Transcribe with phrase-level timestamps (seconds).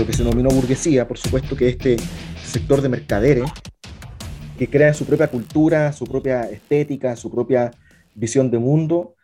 [0.00, 1.98] lo que se denominó burguesía, por supuesto que este
[2.42, 3.50] sector de mercaderes,
[4.58, 7.70] que crea su propia cultura, su propia estética, su propia
[8.14, 9.14] visión de mundo,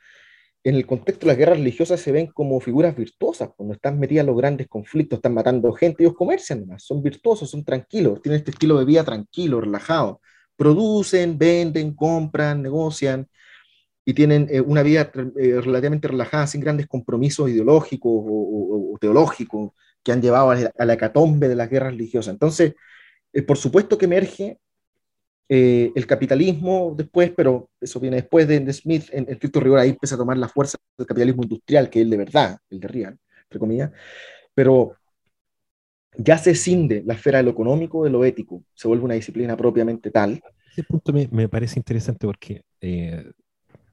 [0.62, 4.25] en el contexto de las guerras religiosas se ven como figuras virtuosas, cuando están metidas
[4.25, 8.40] en los grandes conflictos, están matando gente, ellos comercian más, son virtuosos, son tranquilos, tienen
[8.40, 10.20] este estilo de vida tranquilo, relajado,
[10.56, 13.27] producen, venden, compran, negocian,
[14.04, 19.73] y tienen eh, una vida eh, relativamente relajada, sin grandes compromisos ideológicos o, teológicos
[20.06, 22.33] que han llevado a la, hecatombe de las guerras religiosas.
[22.33, 22.77] Entonces,
[23.33, 24.60] eh, por supuesto que emerge
[25.48, 30.19] el capitalismo después, pero eso viene después de, Smith, en, cierto rigor ahí empieza a
[30.19, 33.59] tomar la fuerza del capitalismo industrial, que es el de verdad, el de real, entre
[33.59, 33.91] comillas,
[34.55, 34.96] pero
[36.16, 39.57] ya se cinde la esfera de lo económico de lo ético, se vuelve una disciplina
[39.57, 40.41] propiamente tal.
[40.70, 42.62] Ese punto me, parece interesante porque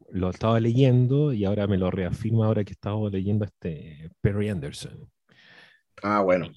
[0.09, 5.12] lo estaba leyendo y ahora me lo reafirma ahora que estaba leyendo este Perry Anderson.
[6.01, 6.47] Ah, bueno.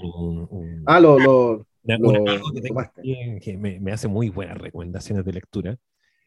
[0.87, 1.67] ah, lo, lo,
[3.41, 5.77] que, me, me, hace muy buenas recomendaciones de lectura.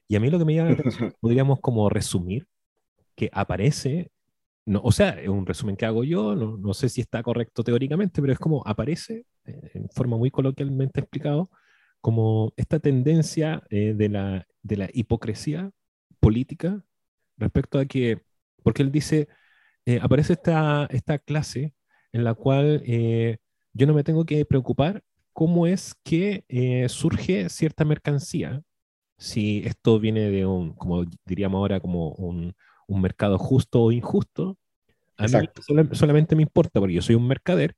[0.08, 0.76] Y a mí lo que me llama
[1.22, 2.48] podríamos como resumir,
[3.16, 4.12] que aparece,
[4.66, 7.64] no, o sea, es un resumen que hago yo, no, no sé si está correcto
[7.64, 11.50] teóricamente, pero es como aparece, eh, en forma muy coloquialmente explicado,
[12.02, 15.72] como esta tendencia eh, de, la, de la hipocresía
[16.20, 16.84] política
[17.38, 18.22] respecto a que,
[18.64, 19.28] porque él dice,
[19.86, 21.74] eh, aparece esta, esta clase
[22.12, 23.38] en la cual eh,
[23.74, 28.62] yo no me tengo que preocupar cómo es que eh, surge cierta mercancía,
[29.18, 32.54] si esto viene de un, como diríamos ahora, como un,
[32.88, 34.58] un mercado justo o injusto,
[35.18, 35.50] a mí
[35.92, 37.76] solamente me importa, porque yo soy un mercader,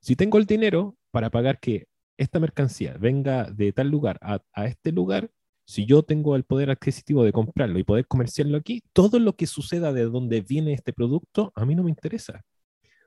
[0.00, 1.86] si tengo el dinero para pagar que
[2.18, 5.30] esta mercancía venga de tal lugar a, a este lugar,
[5.66, 9.46] si yo tengo el poder adquisitivo de comprarlo y poder comerciarlo aquí, todo lo que
[9.46, 12.42] suceda de donde viene este producto, a mí no me interesa.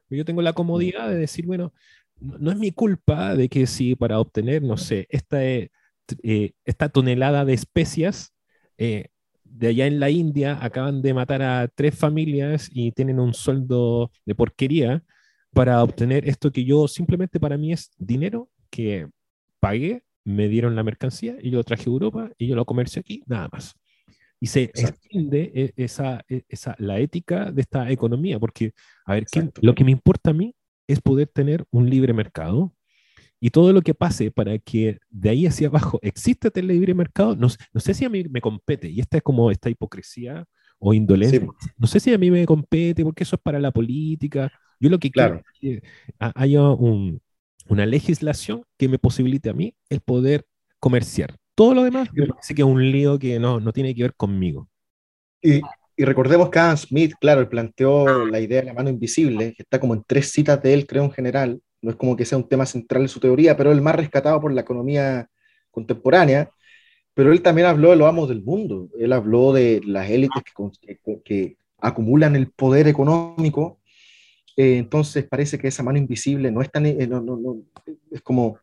[0.09, 1.73] Yo tengo la comodidad de decir, bueno,
[2.19, 5.70] no, es mi culpa de que si para obtener, no sé, esta, eh,
[6.65, 8.33] esta tonelada de especias,
[8.77, 9.09] eh,
[9.43, 14.11] de allá en la India acaban de matar a tres familias y tienen un sueldo
[14.26, 15.04] de porquería
[15.52, 19.08] para obtener esto que yo simplemente para mí es dinero que
[19.60, 22.99] pagué me dieron la mercancía y yo lo traje a Europa y yo lo comercio
[22.99, 23.76] aquí, nada más.
[24.39, 28.73] Y se extiende e, esa, e, esa, la ética de esta economía, porque,
[29.05, 29.25] a ver,
[29.61, 30.55] lo que me importa a mí
[30.87, 32.73] es poder tener un libre mercado
[33.39, 37.36] y todo lo que pase para que de ahí hacia abajo exista el libre mercado,
[37.36, 40.45] no, no sé si a mí me compete, y esta es como esta hipocresía
[40.80, 41.45] o indolencia,
[41.77, 44.52] no sé si a mí me compete, porque eso es para la política.
[44.80, 45.42] Yo lo que claro.
[45.59, 45.87] quiero es que
[46.19, 47.19] haya un,
[47.67, 50.45] una legislación que me posibilite a mí el poder
[50.80, 51.36] comerciar.
[51.57, 54.13] Todo lo demás me parece que es un lío que no, no tiene que ver
[54.13, 54.69] conmigo.
[55.41, 55.61] Y,
[55.95, 59.63] y, recordemos que Adam Smith, claro, él planteó la idea de la mano invisible, que
[59.63, 61.61] está como en tres citas de él, creo, en general.
[61.81, 64.39] No es como que sea un tema central en su teoría, pero el más rescatado
[64.39, 65.27] por la economía
[65.71, 66.51] contemporánea.
[67.15, 68.89] Pero él también habló de los amos del mundo.
[68.99, 70.43] Él habló de las élites
[70.81, 73.79] que, que acumulan el poder económico
[74.57, 76.97] eh, entonces parece que esa mano invisible no es tan, eh,
[78.11, 78.57] es como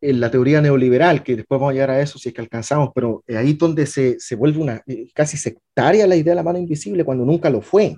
[0.00, 3.22] la teoría neoliberal, que después vamos a llegar a eso si es que alcanzamos, pero
[3.28, 4.82] ahí donde se, se vuelve una
[5.14, 7.96] casi sectaria la idea de la mano invisible cuando nunca lo fue.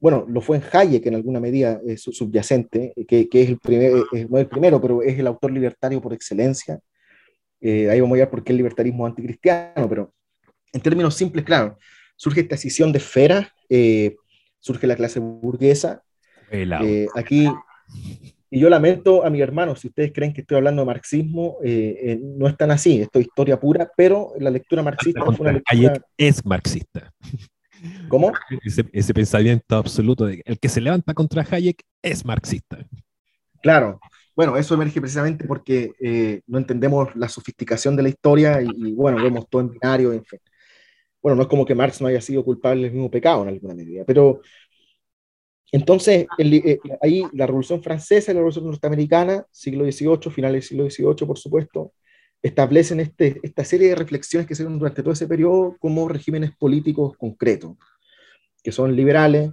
[0.00, 3.92] Bueno, lo fue en Hayek en alguna medida subyacente, que, que, es el primer,
[4.28, 6.80] no el primero, pero es el autor libertario por excelencia.
[7.60, 10.12] Eh, ahí vamos a ver por qué el libertarismo anticristiano, pero
[10.72, 11.78] en términos simples, claro,
[12.16, 14.16] surge esta escisión de esferas eh,
[14.60, 16.02] surge la clase burguesa.
[16.50, 17.48] Eh, aquí,
[18.54, 21.98] y yo lamento a mi hermano, si ustedes creen que estoy hablando de marxismo, eh,
[22.00, 25.52] eh, no es tan así, esto es historia pura, pero la lectura marxista fue una
[25.54, 25.90] lectura...
[25.90, 27.12] Hayek es marxista.
[28.08, 28.32] ¿Cómo?
[28.92, 32.78] Ese, pensamiento absoluto de el que se levanta contra Hayek es marxista.
[33.60, 33.98] Claro,
[34.36, 39.20] bueno, eso emerge precisamente porque no entendemos la sofisticación de la historia y, y, bueno,
[39.20, 40.38] vemos todo en binario, en fin
[41.24, 43.74] bueno, no es como que Marx no haya sido culpable del mismo pecado en alguna
[43.74, 44.42] medida, pero
[45.74, 50.88] entonces eh, ahí la Revolución Francesa y la Revolución Norteamericana, siglo XVIII, finales del siglo
[50.88, 51.92] XVIII, por supuesto,
[52.40, 56.52] establecen este, esta serie de reflexiones que se dan durante todo ese periodo como regímenes
[56.56, 57.76] políticos concretos,
[58.62, 59.50] que son liberales,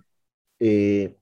[0.60, 1.16] eh,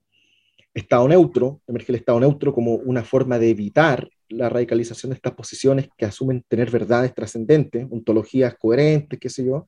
[0.74, 5.32] Estado neutro, emerge el Estado neutro como una forma de evitar la radicalización de estas
[5.32, 9.66] posiciones que asumen tener verdades trascendentes, ontologías coherentes, qué sé yo,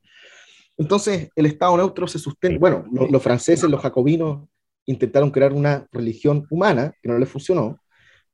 [0.77, 2.59] entonces, el Estado neutro se sustenta.
[2.59, 4.49] Bueno, los, franceses, los jacobinos,
[4.87, 7.81] intentaron crear una religión humana que no les funcionó,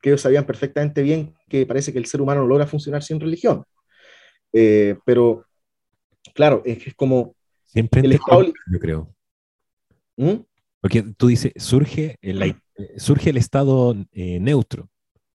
[0.00, 3.20] que ellos sabían perfectamente bien que parece que el ser humano no logra funcionar sin
[3.20, 3.64] religión.
[4.52, 5.44] Eh, pero,
[6.34, 7.34] claro, es que es como.
[7.64, 8.44] Siempre el Estado.
[8.44, 9.14] Yo creo.
[10.16, 10.42] ¿Mm?
[10.80, 12.56] Porque tú dices, surge el,
[12.96, 14.88] surge el Estado eh, neutro.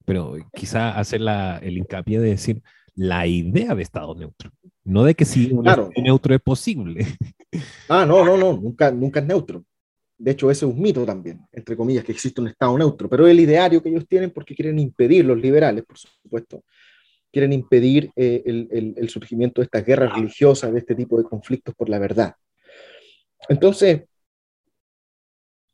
[0.06, 1.22] pero quizá hacer
[1.62, 2.62] el hincapié de decir
[2.96, 4.52] la idea de Estado neutro,
[4.84, 7.06] no de que si un Estado neutro es posible.
[7.88, 9.64] Ah, no, no, no, nunca, nunca es neutro.
[10.18, 13.28] De hecho, ese es un mito también, entre comillas, que existe un Estado neutro, pero
[13.28, 16.64] el ideario que ellos tienen porque quieren impedir, los liberales, por supuesto,
[17.32, 21.90] quieren impedir eh, el, surgimiento de estas guerras religiosas, de este tipo de conflictos por
[21.90, 22.36] la verdad.
[23.50, 24.04] Entonces,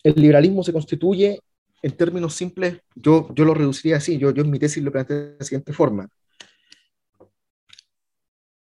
[0.04, 1.40] el liberalismo se constituye,
[1.82, 5.18] en términos simples, yo, yo lo reduciría así, yo, yo en mi tesis lo planteé
[5.18, 6.10] de la siguiente forma.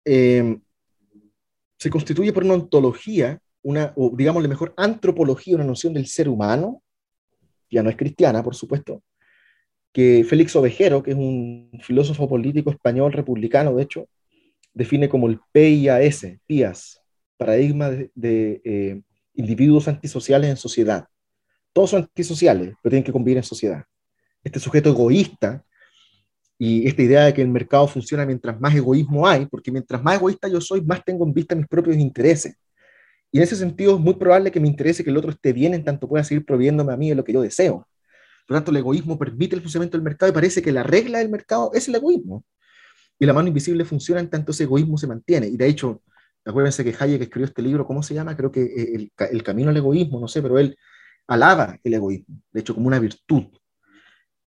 [0.05, 0.57] Eh,
[1.77, 6.81] se constituye por una ontología, una, o digámosle mejor, antropología, una noción del ser humano,
[7.69, 9.03] ya no es cristiana, por supuesto,
[9.91, 14.07] que Félix Ovejero, que es un filósofo político español republicano, de hecho,
[14.73, 17.01] define como el PIAS, PIAS,
[17.35, 19.01] paradigma de, eh,
[19.33, 21.05] individuos antisociales en sociedad.
[21.73, 23.83] Todos son antisociales, pero tienen que convivir en sociedad.
[24.45, 25.65] Este sujeto egoísta
[26.57, 30.15] y esta idea de que el mercado funciona mientras más egoísmo hay, porque mientras más
[30.15, 32.55] egoísta yo soy, más tengo en vista mis propios intereses.
[33.31, 35.73] Y en ese sentido es muy probable que me interese que el otro esté bien
[35.73, 37.87] en tanto pueda seguir proviéndome a mí de lo que yo deseo.
[38.47, 41.19] Por lo tanto, el egoísmo permite el funcionamiento del mercado y parece que la regla
[41.19, 42.45] del mercado es el egoísmo.
[43.19, 45.47] Y la mano invisible funciona en tanto ese egoísmo se mantiene.
[45.47, 46.01] Y de hecho,
[46.45, 48.37] acuérdense que Hayek escribió este libro, ¿cómo se llama?
[48.37, 50.77] Creo que eh, el, el camino al egoísmo, no sé, pero él
[51.27, 53.43] alaba el egoísmo, de hecho, como una virtud.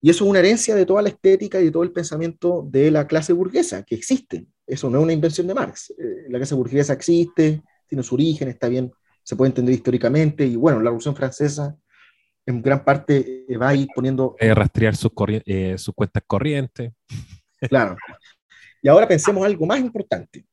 [0.01, 2.92] Y eso es una herencia de toda la estética y de todo el pensamiento de
[2.92, 4.45] la clase burguesa, que existe.
[4.68, 5.92] Eso no es una invención de Marx.
[5.92, 8.92] Eh, la clase burguesa existe, tiene su origen, está bien,
[9.24, 10.46] se puede entender históricamente.
[10.46, 11.76] Y bueno, la Revolución Francesa
[12.46, 14.36] en gran parte eh, va a ir poniendo...
[14.40, 15.12] Eh, rastrear sus,
[15.46, 16.94] eh, sus cuentas corrientes.
[17.60, 17.98] Claro.
[18.82, 20.46] Y ahora pensemos algo más importante,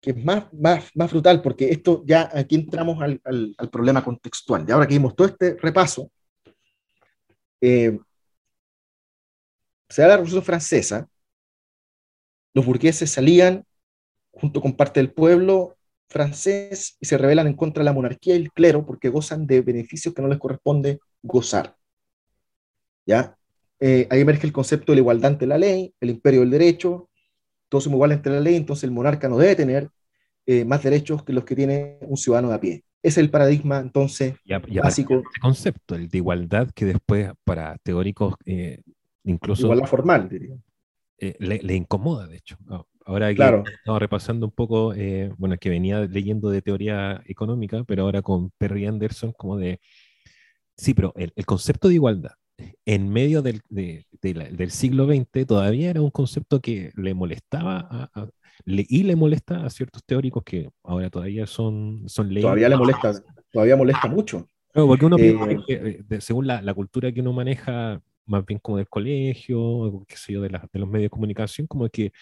[0.00, 4.64] que es más, más, más brutal, porque esto ya aquí entramos al, al, problema contextual.
[4.66, 6.10] Y ahora que vimos todo este repaso,
[7.60, 8.00] se
[10.02, 11.08] da la Revolución Francesa,
[12.54, 13.64] los burgueses salían
[14.32, 15.75] junto con parte del pueblo
[16.08, 19.60] francés y se rebelan en contra de la monarquía y el clero porque gozan de
[19.60, 21.76] beneficios que no les corresponde gozar.
[23.04, 23.36] ¿Ya?
[23.78, 27.10] Eh, ahí emerge el concepto de la igualdad ante la ley, el imperio del derecho,
[27.68, 29.90] todos somos iguales ante la ley, entonces el monarca no debe tener
[30.46, 32.84] eh, más derechos que los que tiene un ciudadano de a pie.
[33.02, 34.34] Es el paradigma, entonces,
[34.82, 35.14] básico.
[35.14, 38.82] Ese concepto, el de igualdad, que después para teóricos, eh,
[39.24, 39.64] incluso...
[39.66, 40.56] Igualdad formal, diría.
[41.18, 42.56] Le, incomoda, de hecho.
[43.06, 43.64] Ahora que claro.
[43.66, 44.92] estamos repasando un poco,
[45.38, 49.80] bueno, que venía leyendo de teoría económica, pero ahora con Perry Anderson, como de
[50.76, 52.32] Sí, pero el, concepto de igualdad
[52.84, 58.28] en medio del, del, siglo XX todavía era un concepto que le molestaba a,
[58.64, 62.42] y le molesta a ciertos teóricos que ahora todavía son, son leyes.
[62.42, 63.12] Todavía le molesta,
[63.50, 64.48] todavía molesta mucho.
[64.72, 68.88] porque uno eh, que, según la, la, cultura que uno maneja, más bien como del
[68.88, 72.12] colegio, qué sé yo, de, de los medios de comunicación, como que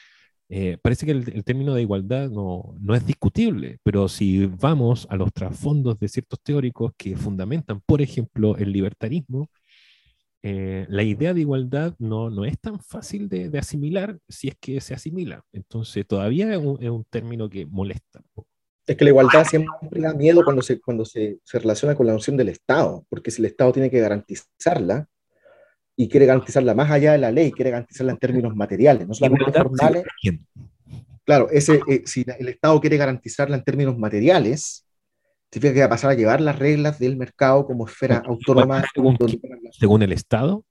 [0.49, 5.17] eh, parece que el, término de igualdad no, no, es discutible, pero si vamos a
[5.17, 9.49] los trasfondos de ciertos teóricos que fundamentan, por ejemplo, el libertarismo,
[10.43, 14.57] eh, la idea de igualdad no, no es tan fácil de, de, asimilar si es
[14.61, 15.43] que se asimila.
[15.53, 18.23] Entonces, todavía es un, es un, término que molesta.
[18.87, 22.13] Es que la igualdad siempre da miedo cuando, se, cuando se, se relaciona con la
[22.13, 25.09] noción del Estado, porque si el Estado tiene que garantizarla,
[25.97, 29.53] y quiere garantizarla más allá de la ley, quiere garantizarla en términos materiales, no solamente
[29.53, 30.05] formales.
[31.25, 34.87] Claro, ese, eh, si el Estado quiere garantizarla en términos materiales,
[35.51, 38.85] significa que va a pasar a llevar las reglas del mercado como esfera autónoma.
[39.73, 40.65] Según, el Estado,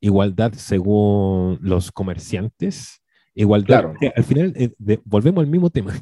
[0.00, 3.02] igualdad según los comerciantes,
[3.34, 3.92] igualdad.
[4.16, 4.70] Al final, eh,
[5.04, 5.94] volvemos al mismo tema,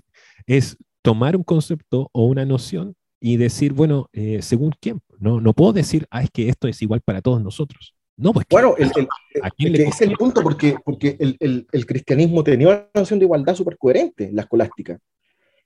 [0.46, 5.00] es tomar un concepto o una noción y decir, bueno, eh, según quién.
[5.18, 7.94] No, no puedo decir, ah, es que esto es igual para todos nosotros.
[8.20, 8.92] No, pues bueno, el,
[9.56, 14.24] el, es el punto, porque, porque el, cristianismo tenía una noción de igualdad súper coherente
[14.24, 14.98] en la escolástica.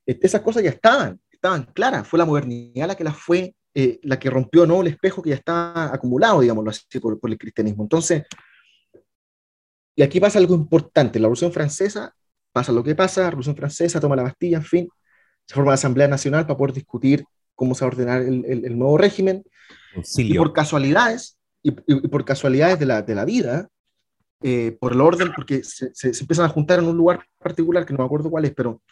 [0.06, 2.06] Este, esas cosas ya estaban, estaban claras.
[2.06, 4.82] Fue la modernidad la que las fue, eh, la que rompió ¿no?
[4.82, 7.82] el espejo que ya estaba acumulado, digámoslo así, por, por el cristianismo.
[7.82, 8.22] Entonces,
[9.96, 11.18] y aquí pasa algo importante.
[11.18, 12.14] La Revolución Francesa
[12.52, 14.88] pasa lo que pasa, la Revolución Francesa toma la Bastilla, en fin,
[15.44, 17.24] se forma la Asamblea Nacional para poder discutir
[17.56, 19.42] cómo se va a ordenar el, el nuevo régimen.
[20.16, 23.68] Y por casualidades, y, por casualidades de la, de la vida,
[24.42, 27.94] eh, por el orden, porque se, se, empiezan a juntar en un lugar particular, que
[27.94, 28.82] no me acuerdo cuál es, pero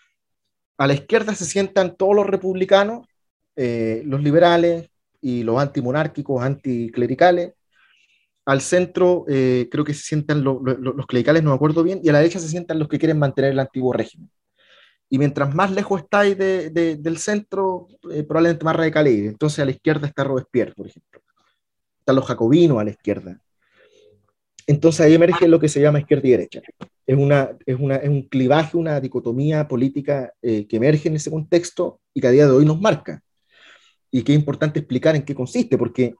[0.78, 3.06] a la izquierda se sientan todos los republicanos,
[3.54, 4.88] eh, los liberales
[5.20, 7.52] y los antimonárquicos, anticlericales.
[8.46, 12.12] Al centro eh, creo que se sientan los clericales, no me acuerdo bien, y a
[12.12, 14.30] la derecha se sientan los que quieren mantener el antiguo régimen.
[15.10, 17.88] Y mientras más lejos estáis de, del centro,
[18.26, 19.28] probablemente más radicales.
[19.28, 21.22] Entonces a la izquierda está Robespierre, por ejemplo
[22.02, 23.40] están los jacobinos a la izquierda.
[24.66, 26.62] entonces ahí emerge lo que se llama izquierda y derecha.
[27.06, 31.30] Es, una, es, una, es un clivaje, una dicotomía política eh, que emerge en ese
[31.30, 33.22] contexto y que a día de hoy nos marca.
[34.10, 36.14] Y que es importante explicar en qué consiste, porque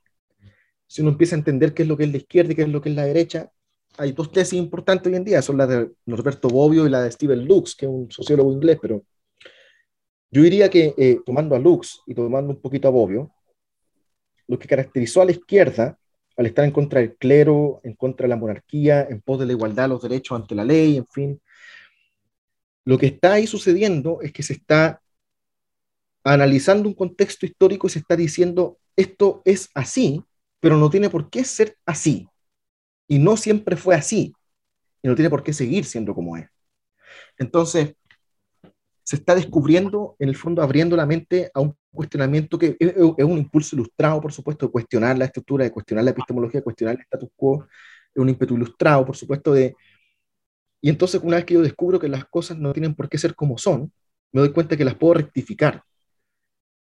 [0.87, 2.69] si uno empieza a entender qué es lo que es la izquierda y qué es
[2.69, 3.51] lo que es la derecha,
[3.99, 7.11] hay dos tesis importantes hoy en día, son las de Norberto Bobbio y la de
[7.11, 9.05] Steven Lux, que es un sociólogo inglés, pero
[10.31, 13.31] yo diría que eh, tomando a Lux y tomando un poquito a Bobbio,
[14.47, 15.99] lo que caracterizó a la izquierda
[16.37, 19.53] al estar en contra del clero, en contra de la monarquía, en pos de la
[19.53, 21.41] igualdad los derechos ante la ley, en fin.
[22.85, 25.01] Lo que está ahí sucediendo es que se está
[26.25, 30.25] analizando un contexto histórico y se está diciendo, esto es así,
[30.61, 32.29] pero no tiene por qué ser así.
[33.09, 34.33] Y no siempre fue así.
[35.03, 36.49] Y no tiene por qué seguir siendo como es.
[37.39, 37.95] Entonces,
[39.05, 43.39] se está descubriendo, en el fondo, abriendo la mente a un cuestionamiento que es, un
[43.39, 47.03] impulso ilustrado, por supuesto, de cuestionar la estructura, de cuestionar la epistemología, de cuestionar el
[47.03, 47.67] status quo,
[48.15, 49.75] es un ímpetu ilustrado, por supuesto, de...
[50.81, 53.35] Y entonces, una vez que yo descubro que las cosas no tienen por qué ser
[53.35, 53.93] como son,
[54.33, 55.83] me doy cuenta que las puedo rectificar,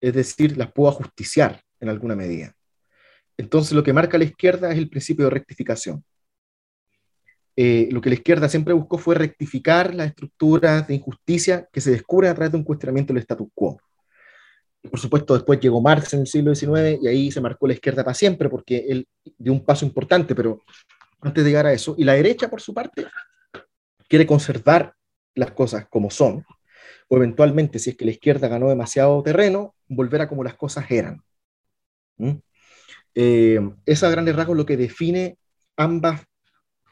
[0.01, 2.55] es decir, las puedo ajusticiar en alguna medida.
[3.37, 6.03] Entonces, lo que marca la izquierda es el principio de rectificación.
[7.59, 11.89] Eh, lo que la izquierda siempre buscó fue rectificar las estructuras de injusticia que se
[11.89, 13.81] descubren a través de un cuestionamiento del status quo.
[14.91, 18.03] por supuesto, después llegó Marx en el siglo XIX y ahí se marcó la izquierda
[18.03, 19.07] para siempre porque él
[19.39, 20.61] dio un paso importante, pero
[21.19, 23.07] antes de llegar a eso, y la derecha, por su parte,
[24.07, 24.93] quiere conservar
[25.33, 26.45] las cosas como son,
[27.09, 30.85] o eventualmente, si es que la izquierda ganó demasiado terreno, volver a como las cosas
[30.91, 31.23] eran.
[32.17, 32.33] ¿Mm?
[33.15, 35.37] Eh, esa grandes rasgos lo que define
[35.75, 36.21] ambas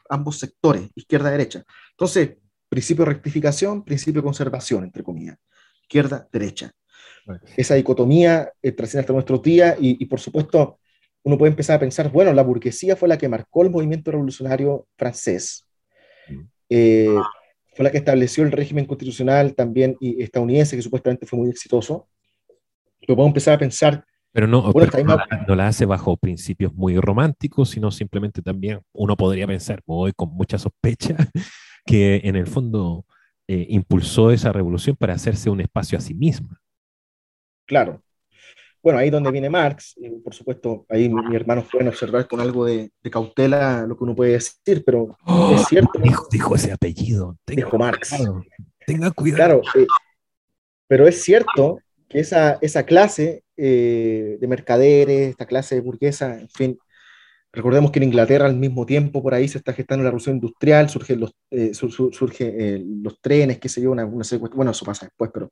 [0.08, 1.64] ambos sectores, izquierda-derecha.
[1.90, 2.36] Entonces,
[2.68, 5.38] principio de rectificación, principio de conservación, entre comillas,
[5.82, 6.72] izquierda-derecha.
[7.56, 10.78] Esa dicotomía eh, trasciende hasta nuestros días y, por supuesto,
[11.24, 14.86] uno puede empezar a pensar, bueno, la burguesía fue la que marcó el movimiento revolucionario
[14.96, 15.66] francés,
[16.28, 16.40] mm.
[16.70, 17.18] eh,
[17.76, 22.08] fue la que estableció el régimen constitucional también y estadounidense, que supuestamente fue muy exitoso.
[23.00, 24.70] Pero podemos empezar a pensar pero no,
[25.48, 30.28] no, la, hace bajo principios muy románticos, sino simplemente también uno podría pensar, voy con
[30.28, 31.16] mucha sospecha,
[31.86, 33.06] que en el fondo
[33.48, 36.60] eh, impulsó esa revolución para hacerse un espacio a sí misma.
[37.64, 38.02] Claro.
[38.82, 42.66] Bueno, ahí donde viene Marx, y por supuesto, ahí mi, hermano pueden observar con algo
[42.66, 45.54] de, cautela lo que uno puede decir, pero ¡Oh!
[45.54, 45.98] es cierto.
[46.30, 47.38] Dijo, ese apellido.
[47.46, 48.14] dijo Marx.
[48.86, 49.62] tenga cuidado.
[49.62, 49.86] Claro, eh,
[50.86, 56.48] pero es cierto que esa, esa clase eh, de mercaderes, esta clase de burguesa, en
[56.50, 56.78] fin.
[57.52, 60.90] Recordemos que en Inglaterra al mismo tiempo por ahí se está gestando la revolución industrial,
[60.90, 65.06] surgen los, eh, surge, eh, los trenes, qué sé yo, una, una bueno, eso pasa
[65.06, 65.50] después, pero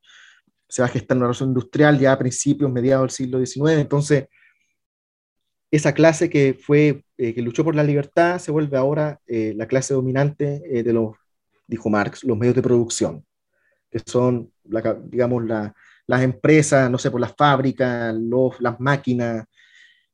[0.68, 4.26] se va gestando la revolución industrial ya a principios, mediados del siglo XIX, entonces
[5.70, 10.60] esa clase que fue, que luchó por la libertad se vuelve ahora la clase dominante
[10.60, 11.16] de los,
[11.66, 13.24] dijo Marx, los medios de producción,
[13.90, 15.74] que son, la, digamos, la,
[16.06, 19.46] las empresas, no sé, por las fábricas, los, las máquinas,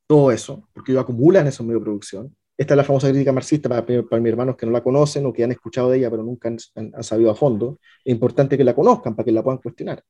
[0.06, 2.36] todo eso, porque ellos acumulan esos medios de producción.
[2.56, 5.32] Esta es la famosa crítica marxista para, para, mis hermanos que no la conocen o
[5.32, 7.78] que han escuchado de ella pero nunca han, sabido a fondo.
[8.04, 10.02] Es importante que la conozcan para que la puedan cuestionar.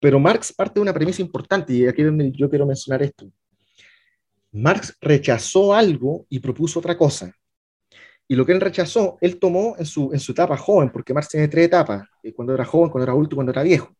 [0.00, 2.02] Pero Marx parte de una premisa importante y aquí
[2.34, 3.26] yo quiero mencionar esto.
[4.52, 7.34] Marx rechazó algo y propuso otra cosa.
[8.28, 11.30] Y lo que él rechazó, él tomó en su, en su etapa joven, porque Marx
[11.30, 13.94] tiene tres etapas, eh, cuando era joven, cuando era adulto y cuando era viejo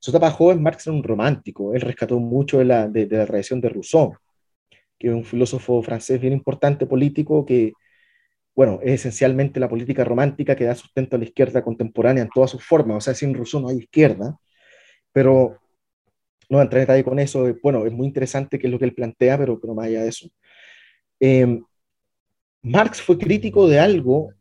[0.00, 1.74] su etapa joven, Marx era un romántico.
[1.74, 4.14] Él rescató mucho de la, de, la tradición de Rousseau,
[4.98, 7.72] que es un filósofo francés bien importante, político, que,
[8.54, 12.50] bueno, es esencialmente la política romántica que da sustento a la izquierda contemporánea en todas
[12.50, 12.98] sus formas.
[12.98, 14.38] O sea, sin Rousseau no hay izquierda,
[15.12, 15.58] pero
[16.48, 17.46] no entrar en detalle con eso.
[17.62, 20.08] Bueno, es muy interesante qué es lo que él plantea, pero, pero más allá de
[20.08, 20.28] eso.
[21.20, 21.64] Em,
[22.62, 24.32] Marx fue crítico de algo,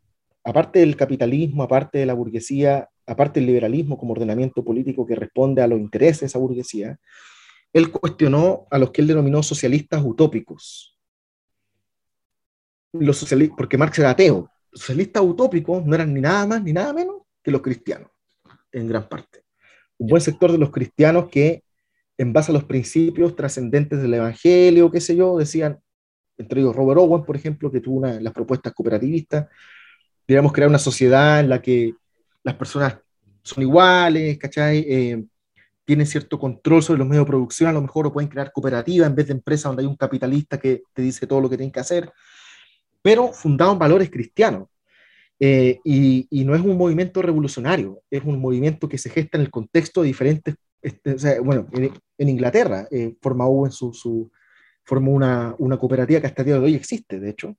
[0.43, 5.61] aparte del capitalismo, aparte de la burguesía, aparte del liberalismo como ordenamiento político que responde
[5.61, 6.99] a los intereses de esa burguesía,
[7.73, 10.97] él cuestionó a los que él denominó socialistas utópicos.
[12.93, 14.49] Los porque Marx era ateo.
[14.71, 18.11] Los socialistas utópicos no eran ni nada más ni nada menos que los cristianos,
[18.71, 19.43] en gran parte.
[19.97, 21.63] Un buen sector de los cristianos que,
[22.17, 25.79] en base a los principios trascendentes del Evangelio, qué sé yo, decían,
[26.37, 29.47] entre ellos Robert Owen, por ejemplo, que tuvo las propuestas cooperativistas,
[30.27, 31.93] digamos, crear una sociedad en la que
[32.43, 32.97] las personas
[33.43, 34.85] son iguales, ¿cachai?
[34.87, 35.23] Eh,
[35.85, 39.05] tienen cierto control sobre los medios de producción, a lo mejor lo pueden crear cooperativa
[39.05, 41.71] en vez de empresa donde hay un capitalista que te dice todo lo que tienen
[41.71, 42.11] que hacer,
[43.01, 44.67] pero fundado en valores cristianos.
[45.39, 49.51] Eh, y, no es un movimiento revolucionario, es un movimiento que se gesta en el
[49.51, 54.31] contexto de diferentes, este, bueno, en, Inglaterra eh, forma en su, su
[54.83, 57.55] formó una, una, cooperativa que hasta el día de hoy existe, de hecho,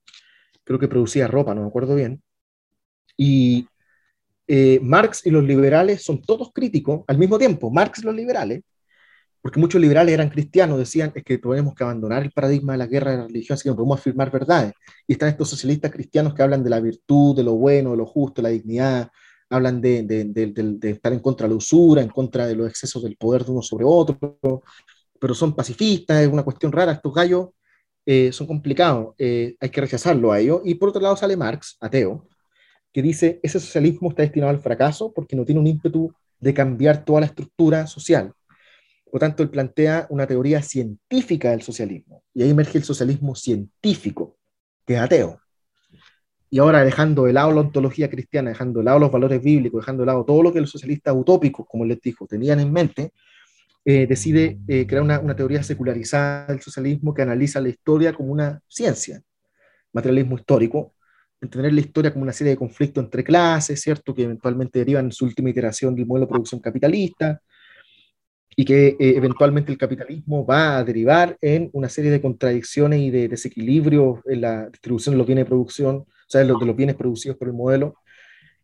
[0.64, 2.22] creo que producía ropa, no me acuerdo bien.
[3.16, 3.66] Y
[4.48, 8.62] eh, Marx y los liberales son todos críticos al mismo tiempo, Marx y los liberales,
[9.42, 12.86] porque muchos liberales eran cristianos, decían es que tenemos que abandonar el paradigma de la
[12.86, 14.72] guerra de la religión, así que no podemos afirmar verdades.
[15.06, 18.06] Y están estos socialistas cristianos que hablan de la virtud, de lo bueno, de lo
[18.06, 19.10] justo, de la dignidad,
[19.50, 23.44] hablan de, estar en contra de la usura, en contra de los excesos del poder
[23.44, 24.18] de uno sobre otro,
[25.20, 27.48] pero son pacifistas, es una cuestión rara, estos gallos
[28.06, 30.62] eh, son complicados, eh, hay que rechazarlo a ellos.
[30.64, 32.27] Y por otro lado sale Marx, ateo,
[32.98, 37.04] que dice, ese socialismo está destinado al fracaso porque no tiene un ímpetu de cambiar
[37.04, 38.32] toda la estructura social.
[39.08, 44.36] Por tanto, él plantea una teoría científica del socialismo, y ahí emerge el socialismo científico,
[44.84, 45.40] que es ateo.
[46.50, 50.02] Y ahora, dejando de lado la ontología cristiana, dejando de lado los valores bíblicos, dejando
[50.02, 53.12] de lado todo lo que los socialistas utópicos, como les dijo, tenían en mente,
[53.84, 58.32] eh, decide eh, crear una, una, teoría secularizada del socialismo que analiza la historia como
[58.32, 59.22] una ciencia,
[59.92, 60.94] materialismo histórico,
[61.40, 64.14] entender la historia como una serie de conflictos entre clases, ¿cierto?
[64.14, 67.40] Que eventualmente derivan en su última iteración del modelo de producción capitalista,
[68.60, 73.08] y que eh, eventualmente el capitalismo va a derivar en una serie de contradicciones y
[73.08, 76.72] de desequilibrios en la distribución de los bienes de producción, o sea, de los, de
[76.72, 77.94] bienes producidos por el modelo,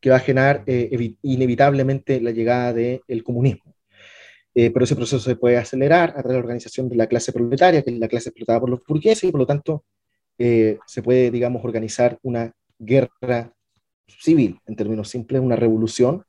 [0.00, 3.76] que va a generar eh, inevitablemente la llegada del comunismo.
[4.52, 7.32] Eh, pero ese proceso se puede acelerar a través de la organización de la clase
[7.32, 9.84] proletaria, que es la clase explotada por los burgueses, y por lo tanto
[10.36, 12.52] se puede, digamos, organizar una
[12.84, 13.52] guerra
[14.06, 16.24] civil, en términos simples, una revolución,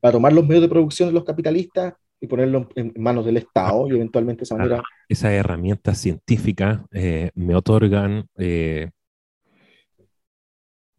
[0.00, 3.88] para tomar los medios de producción de los capitalistas y ponerlo en manos del Estado
[3.88, 4.82] y eventualmente esa manera...
[5.08, 8.90] Esas herramientas científicas eh, me otorgan eh,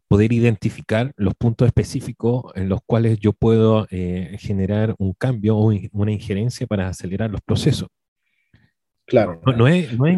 [0.07, 5.71] poder identificar los puntos específicos en los cuales yo puedo eh, generar un cambio o
[5.93, 7.87] una injerencia para acelerar los procesos.
[9.05, 9.41] Claro.
[9.55, 10.13] No, es, no es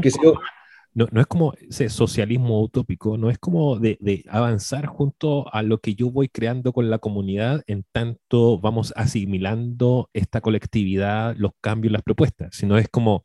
[0.95, 5.63] no, no, es como ese socialismo utópico, no es como de, de, avanzar junto a
[5.63, 11.51] lo que yo voy creando con la comunidad, en tanto vamos asimilando esta colectividad, los
[11.61, 13.23] cambios, las propuestas, sino es como,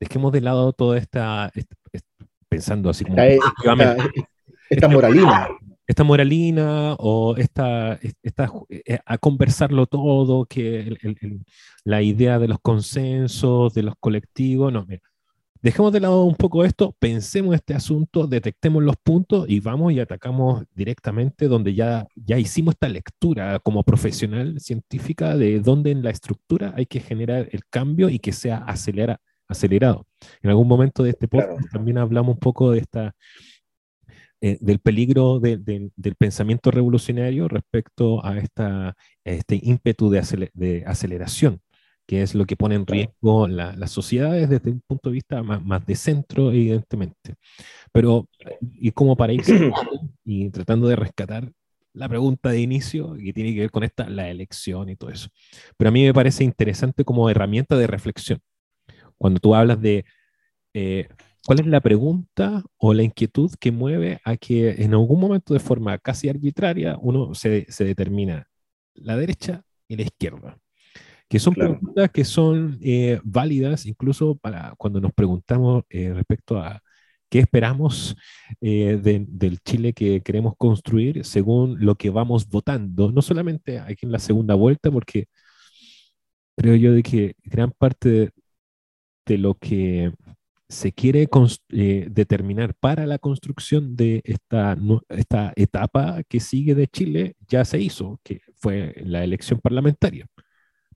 [0.00, 1.52] dejemos de lado toda esta,
[2.48, 3.18] pensando así como...
[4.68, 5.48] Esta, moralina.
[5.86, 10.96] Esta moralina o esta, esta, eh, a conversarlo todo, que
[11.84, 15.02] la idea de los consensos, de los colectivos, no, mira
[15.66, 19.98] Dejemos de lado un poco esto, pensemos este asunto, detectemos los puntos y vamos y
[19.98, 26.10] atacamos directamente donde ya, ya hicimos esta lectura como profesional científica de dónde en la
[26.10, 30.06] estructura hay que generar el cambio y que sea acelera, acelerado.
[30.40, 33.16] En algún momento de este podcast también hablamos un poco de esta,
[34.40, 41.60] eh, del peligro del pensamiento revolucionario respecto a, esta, este ímpetu de, de aceleración
[42.06, 45.84] que es lo que pone en riesgo las sociedades desde un punto de vista más,
[45.86, 47.34] de centro, evidentemente.
[47.92, 48.28] Pero,
[48.60, 49.42] y como para ir
[50.24, 51.50] y tratando de rescatar
[51.92, 55.28] la pregunta de inicio, que tiene que ver con esta, la elección y todo eso.
[55.76, 58.40] Pero a mí me parece interesante como herramienta de reflexión.
[59.18, 60.04] Cuando tú hablas de
[60.74, 61.08] eh,
[61.46, 65.60] cuál es la pregunta o la inquietud que mueve a que en algún momento de
[65.60, 68.46] forma casi arbitraria uno se, se determina
[68.94, 70.58] la derecha y la izquierda
[71.28, 76.80] que son preguntas que son eh, válidas incluso para cuando nos preguntamos eh, respecto a
[77.28, 78.16] qué esperamos
[78.60, 84.12] eh, del Chile que queremos construir según lo que vamos votando, no solamente aquí en
[84.12, 85.26] la segunda vuelta, porque
[86.56, 88.30] creo yo de que gran parte
[89.26, 90.12] de, lo que
[90.68, 91.28] se quiere
[91.68, 94.76] determinar para la construcción de esta,
[95.08, 100.28] esta etapa que sigue de Chile ya se hizo, que fue la elección parlamentaria.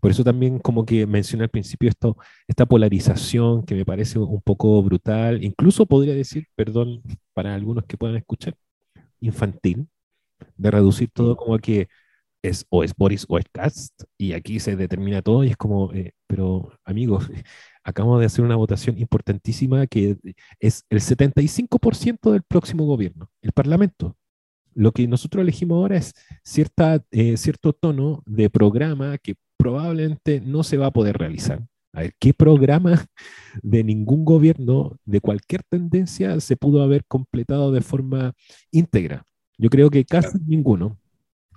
[0.00, 2.16] Por eso también como que mencioné al principio esto,
[2.48, 7.02] esta polarización que me parece un poco brutal, incluso podría decir, perdón
[7.34, 8.54] para algunos que puedan escuchar,
[9.20, 9.88] infantil,
[10.56, 11.88] de reducir todo como que
[12.42, 15.92] es o es Boris o es Cast, y aquí se determina todo y es como,
[15.92, 17.28] eh, pero amigos,
[17.84, 20.16] acabamos de hacer una votación importantísima que
[20.60, 24.16] es el 75% del próximo gobierno, el Parlamento.
[24.74, 30.62] Lo que nosotros elegimos ahora es cierta, eh, cierto tono de programa que probablemente no
[30.62, 31.62] se va a poder realizar.
[31.92, 33.04] A ver, ¿qué programa
[33.62, 38.32] de ningún gobierno, de cualquier tendencia, se pudo haber completado de forma
[38.70, 39.24] íntegra?
[39.58, 40.96] Yo creo que casi ninguno,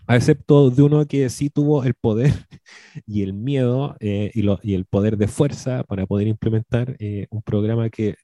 [0.07, 2.33] excepto de uno que sí tuvo el poder
[3.05, 7.89] y el miedo eh, y, el poder de fuerza para poder implementar eh, un programa
[7.89, 8.15] que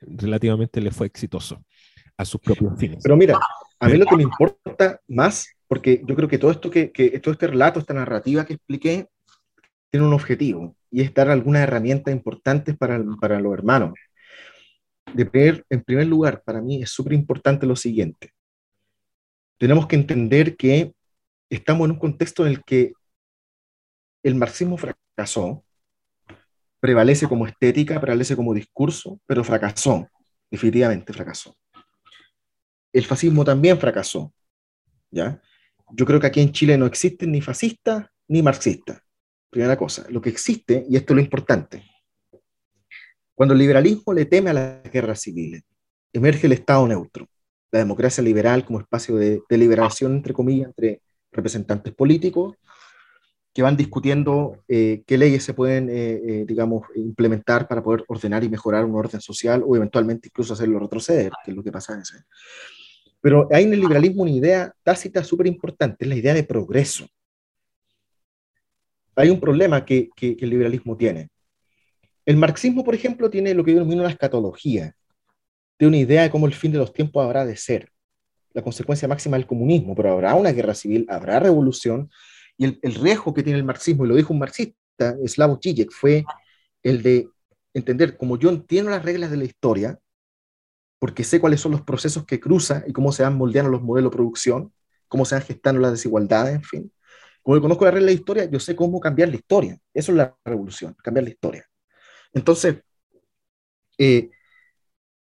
[0.00, 1.62] relativamente le fue exitoso
[2.16, 3.02] a sus propios fines.
[3.02, 3.38] Pero mira,
[3.80, 7.18] a mí lo que me importa más, porque yo creo que todo esto que, que
[7.18, 9.08] todo este relato, esta narrativa que expliqué,
[9.90, 13.92] tiene un objetivo y es dar algunas herramientas importantes para, para los hermanos.
[15.14, 18.32] De primer, en primer lugar, para mí es súper importante lo siguiente.
[19.58, 20.94] tenemos que entender que
[21.50, 22.92] estamos en un contexto en el que
[24.22, 25.64] el marxismo fracasó,
[26.78, 30.08] prevalece como estética, prevalece como discurso, pero fracasó,
[30.50, 31.56] definitivamente fracasó.
[32.92, 34.32] El fascismo también fracasó,
[35.10, 35.40] ¿ya?
[35.92, 39.00] Yo creo que aquí en Chile no existen ni fascistas ni marxistas.
[39.50, 41.84] Primera cosa, lo que existe, y esto es lo importante,
[43.34, 45.62] cuando el liberalismo le teme a las guerras civiles,
[46.12, 47.26] emerge el Estado neutro,
[47.72, 51.00] la democracia liberal como espacio de deliberación, entre comillas, entre
[51.32, 52.56] representantes políticos
[53.52, 58.44] que van discutiendo eh, qué leyes se pueden, eh, eh, digamos, implementar para poder ordenar
[58.44, 61.94] y mejorar un orden social o eventualmente incluso hacerlo retroceder, que es lo que pasa
[61.94, 62.18] en ese.
[63.20, 67.06] Pero hay en el liberalismo una idea tácita súper importante, es la idea de progreso.
[69.14, 71.28] Hay un problema que, que, el liberalismo tiene.
[72.24, 74.94] El marxismo, por ejemplo, tiene lo que yo denomino una escatología,
[75.78, 77.90] de una idea de cómo el fin de los tiempos habrá de ser,
[78.52, 82.10] la consecuencia máxima del comunismo, pero habrá una guerra civil, habrá revolución,
[82.56, 86.24] y el, riesgo que tiene el marxismo, y lo dijo un marxista, Slavoj Žižek, fue
[86.82, 87.28] el de
[87.72, 89.98] entender, como yo entiendo las reglas de la historia,
[91.00, 94.12] porque sé cuáles son los procesos que cruza y cómo se van moldeando los modelos
[94.12, 94.72] de producción,
[95.08, 96.92] cómo se van gestando las desigualdades, en fin.
[97.42, 99.78] Como yo conozco las reglas de la historia, yo sé cómo cambiar la historia.
[99.94, 101.66] Eso es la revolución, cambiar la historia.
[102.34, 102.82] Entonces,
[103.96, 104.30] eh,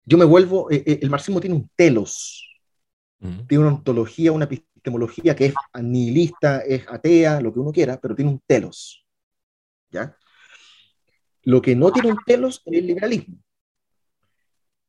[0.05, 2.41] yo me vuelvo, eh, eh, el marxismo tiene un telos,
[3.49, 8.15] tiene una ontología, una epistemología que es nihilista, es atea, lo que uno quiera, pero
[8.15, 9.05] tiene un telos.
[9.91, 10.17] ¿ya?
[11.43, 13.39] Lo que no tiene un telos es el liberalismo.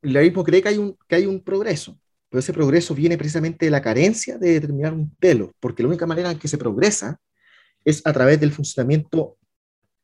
[0.06, 3.64] El liberalismo cree que hay un, que hay un progreso, pero ese progreso viene precisamente
[3.64, 7.18] de la carencia de determinar un telos, porque la única manera en que se progresa
[7.84, 9.36] es a través del funcionamiento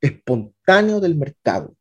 [0.00, 1.76] espontáneo del mercado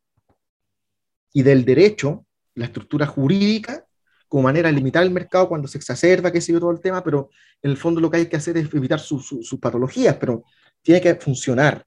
[1.32, 3.84] y del derecho, la estructura jurídica
[4.28, 7.02] como manera de limitar el mercado cuando se exacerba, qué sé yo, todo el tema,
[7.02, 7.28] pero
[7.60, 10.44] en el fondo lo que hay que hacer es evitar sus patologías, pero
[10.80, 11.84] tiene que funcionar.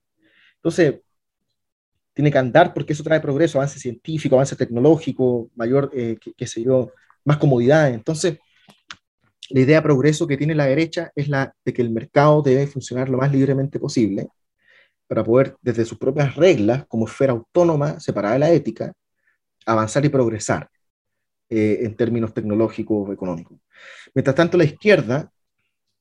[0.57, 0.95] Entonces,
[2.15, 6.63] tiene que andar porque eso trae progreso, avance científico, avance tecnológico, mayor, eh, qué, sé
[6.63, 6.91] yo,
[7.25, 7.89] más comodidad.
[7.89, 8.39] Entonces,
[9.49, 12.65] la idea de progreso que tiene la derecha es la de que el mercado debe
[12.67, 14.29] funcionar lo más libremente posible
[15.07, 18.93] para poder, desde sus propias reglas, como esfera autónoma, separada de la ética,
[19.65, 20.69] avanzar y progresar.
[21.47, 23.59] Eh, en términos tecnológicos o económicos.
[24.15, 25.31] Mientras tanto, la izquierda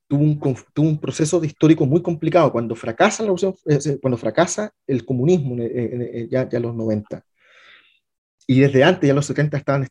[0.08, 0.38] tuvo un,
[0.72, 2.52] tuvo un proceso de histórico muy complicado.
[2.52, 3.34] Cuando fracasa, la
[3.66, 5.56] eh, cuando fracasa el comunismo,
[6.30, 7.24] ya, ya los 90,
[8.46, 9.88] y desde antes, ya los 70, estaban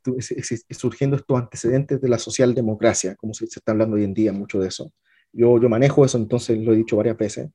[0.69, 4.60] surgiendo estos antecedentes de la socialdemocracia, como se, se, está hablando hoy en día mucho
[4.60, 4.93] de eso.
[5.32, 7.49] Yo, yo manejo eso, entonces lo he dicho varias veces.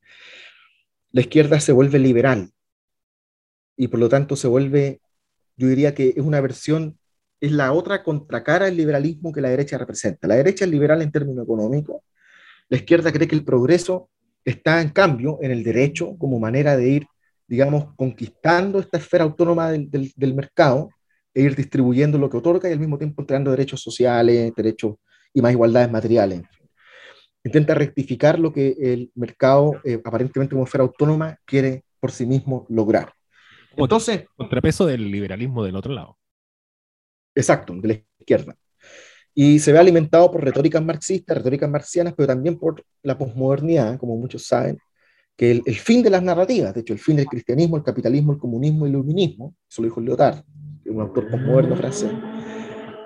[1.13, 2.51] La izquierda se vuelve liberal
[3.77, 5.01] y por lo tanto se vuelve,
[5.57, 6.99] yo diría que es una versión
[7.41, 10.27] es la otra contracara del liberalismo que la derecha representa.
[10.27, 12.03] La derecha es liberal en términos económicos,
[12.69, 14.11] la izquierda cree que el progreso
[14.45, 17.07] está en cambio en el derecho como manera de ir,
[17.47, 20.91] digamos, conquistando esta esfera autónoma del, del, mercado
[21.35, 24.97] e ir distribuyendo lo que otorga y al mismo tiempo entregando derechos sociales, derechos
[25.33, 26.43] y más igualdades materiales.
[27.45, 32.67] Intenta rectificar lo que el mercado, eh, aparentemente como esfera autónoma, quiere por sí mismo
[32.69, 33.13] lograr.
[33.77, 36.19] Entonces, contrapeso del liberalismo del otro lado.
[37.35, 38.57] Exacto, de la izquierda.
[39.41, 44.17] Y se ve alimentado por retóricas marxistas, retóricas marxianas, pero también por la posmodernidad, como
[44.17, 44.79] muchos saben,
[45.37, 48.39] que el, fin de las narrativas, de hecho, el fin del cristianismo, el capitalismo, el
[48.41, 50.43] comunismo y el iluminismo, eso lo dijo Lyotard,
[50.87, 52.11] un autor posmoderno francés.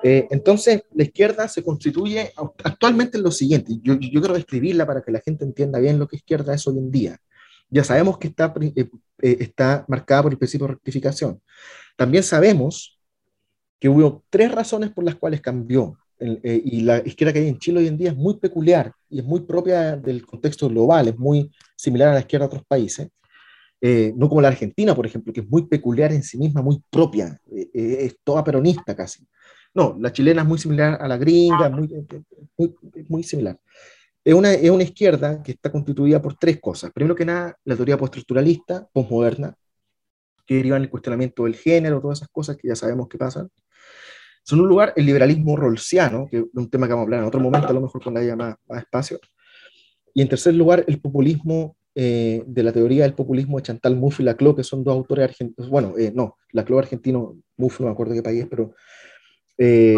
[0.02, 2.32] Eh, entonces, la izquierda se constituye
[2.64, 6.08] actualmente en lo siguiente, yo, yo quiero describirla para que la gente entienda bien lo
[6.08, 7.18] que izquierda es hoy en día.
[7.68, 8.88] Ya sabemos que está, eh,
[9.20, 11.42] eh, está marcada por el principio de rectificación.
[11.94, 12.98] También sabemos
[13.78, 15.98] que hubo tres razones por las cuales cambió.
[16.24, 19.18] Eh, y la izquierda que hay en Chile hoy en día es muy peculiar y
[19.18, 23.08] es muy propia del contexto global, es muy similar a la izquierda de otros países.
[23.80, 26.80] Eh, no como la Argentina, por ejemplo, que es muy peculiar en sí misma, muy
[26.88, 29.26] propia, eh, es toda peronista casi.
[29.74, 31.88] No, la chilena es muy similar a la gringa, muy,
[32.56, 32.74] muy,
[33.08, 33.58] muy similar.
[34.24, 36.92] Es una, es una, izquierda que está constituida por tres cosas.
[36.92, 39.56] Primero que nada, la teoría postestructuralista, postmoderna,
[40.46, 43.48] que deriva en el cuestionamiento del género, todas esas cosas que ya sabemos que pasan.
[44.50, 47.26] En un lugar, el liberalismo rolsiano, que es un tema que vamos a hablar en
[47.26, 49.20] otro momento, a lo mejor cuando haya más, más espacio.
[50.14, 54.22] Y en tercer lugar, el populismo eh, de la teoría del populismo de Chantal Mouffe
[54.22, 55.70] y Laclau, que son dos autores argentinos.
[55.70, 58.74] Bueno, eh, no, Laclau argentino, Mouffe no me acuerdo qué país, pero
[59.56, 59.94] eh,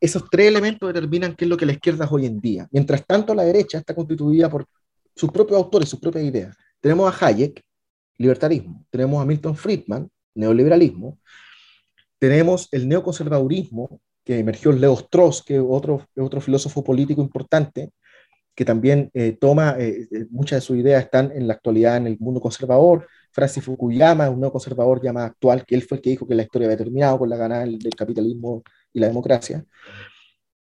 [0.00, 2.68] esos tres elementos determinan qué es lo que la izquierda es hoy en día.
[2.70, 4.66] Mientras tanto, la derecha está constituida por
[5.14, 6.56] sus propios autores, sus propias ideas.
[6.80, 7.62] Tenemos a Hayek,
[8.18, 8.84] libertarismo.
[8.90, 11.18] Tenemos a Milton Friedman, neoliberalismo
[12.20, 17.92] tenemos el neoconservadurismo, que emergió Leo Strauss, que es otro, otro filósofo político importante,
[18.54, 22.06] que también eh, toma, eh, eh, muchas de sus ideas están en la actualidad en
[22.06, 23.08] el mundo conservador.
[23.32, 26.34] Francis Fukuyama, un nuevo conservador ya más actual, que él fue el que dijo que
[26.34, 29.64] la historia había terminado con la ganada del, capitalismo y la democracia.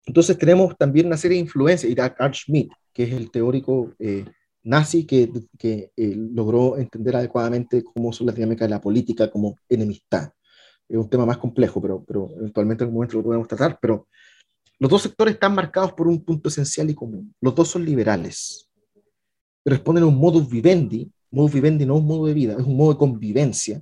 [0.05, 3.94] Entonces tenemos también una serie de influencias, y Art Schmidt, que es el teórico
[4.62, 10.33] nazi que, que logró entender adecuadamente cómo son las dinámicas de la política como enemistad.
[10.90, 14.09] Es un tema más complejo, pero, pero eventualmente en algún momento lo podemos tratar, pero
[14.81, 17.33] los dos sectores están marcados por un punto esencial y común.
[17.40, 18.68] Los dos son liberales.
[19.64, 21.09] Responden a un modus vivendi.
[21.31, 23.81] Modus vivendi no es un modo de vida, es un modo de convivencia,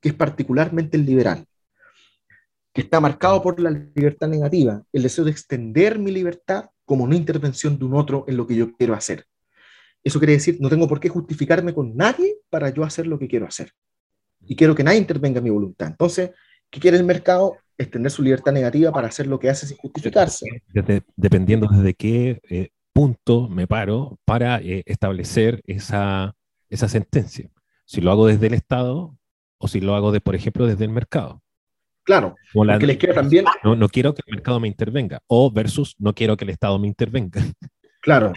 [0.00, 1.46] que es particularmente el liberal,
[2.72, 7.14] que está marcado por la libertad negativa, el deseo de extender mi libertad como una
[7.14, 9.26] intervención de un otro en lo que yo quiero hacer.
[10.02, 13.28] Eso quiere decir, no tengo por qué justificarme con nadie para yo hacer lo que
[13.28, 13.72] quiero hacer.
[14.46, 15.88] Y quiero que nadie intervenga en mi voluntad.
[15.88, 16.30] Entonces,
[16.70, 17.56] ¿qué quiere el mercado?
[17.78, 20.46] extender su libertad negativa para hacer lo que hace sin justificarse.
[21.16, 26.34] dependiendo desde qué eh, punto me paro para eh, establecer esa,
[26.68, 27.48] esa sentencia.
[27.84, 29.16] Si lo hago desde el Estado
[29.58, 31.40] o si lo hago, de, por ejemplo, desde el mercado.
[32.04, 33.44] Claro, la izquierda también...
[33.62, 36.78] No, no quiero que el mercado me intervenga, o versus no quiero que el Estado
[36.78, 37.42] me intervenga.
[38.00, 38.32] Claro,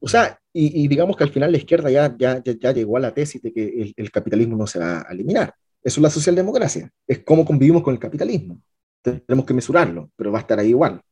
[0.00, 3.14] o sea, y, digamos que al final la izquierda ya, ya, ya, llegó a la
[3.14, 5.54] tesis de que el, el, capitalismo no se va a eliminar.
[5.82, 8.60] Eso es la socialdemocracia, es cómo convivimos con el capitalismo.
[9.02, 11.02] Tenemos que mesurarlo, pero va a estar ahí igual.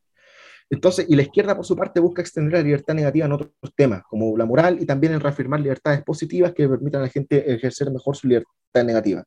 [0.72, 4.04] Entonces, y la izquierda, por su parte, busca extender la libertad negativa en otros temas,
[4.08, 7.90] como la moral y también en reafirmar libertades positivas que permitan a la gente ejercer
[7.90, 9.24] mejor su libertad negativa.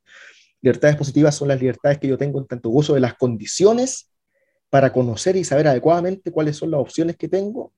[0.62, 4.10] Libertades positivas son las libertades que yo tengo en tanto gozo de las condiciones
[4.70, 7.74] para conocer y saber adecuadamente cuáles son las opciones que tengo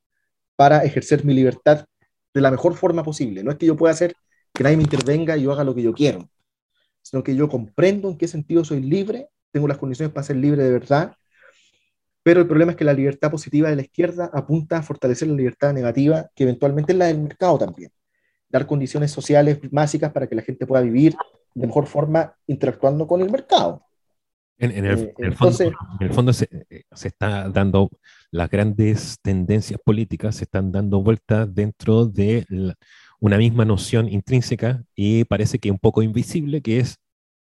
[0.56, 1.86] para ejercer mi libertad
[2.32, 3.43] de la mejor forma posible.
[3.43, 4.13] No es que yo pueda hacer
[4.54, 6.30] que nadie me intervenga y yo haga lo que yo quiero
[7.06, 10.63] sino que yo comprendo en qué sentido soy libre, tengo las condiciones para ser libre
[10.63, 11.15] de verdad,
[12.24, 15.36] pero el problema es que la libertad positiva de la izquierda apunta a fortalecer la
[15.36, 17.91] libertad negativa, que eventualmente es la del mercado también.
[18.50, 21.15] Dar condiciones sociales básicas para que la gente pueda vivir
[21.54, 23.84] de mejor forma interactuando con el mercado.
[24.58, 25.32] En, el, eh,
[26.12, 26.50] fondo, se,
[26.91, 27.91] se, está dando
[28.32, 32.76] las grandes tendencias políticas, se están dando vueltas dentro de la,
[33.19, 36.97] una misma noción intrínseca y parece que un poco invisible, que es,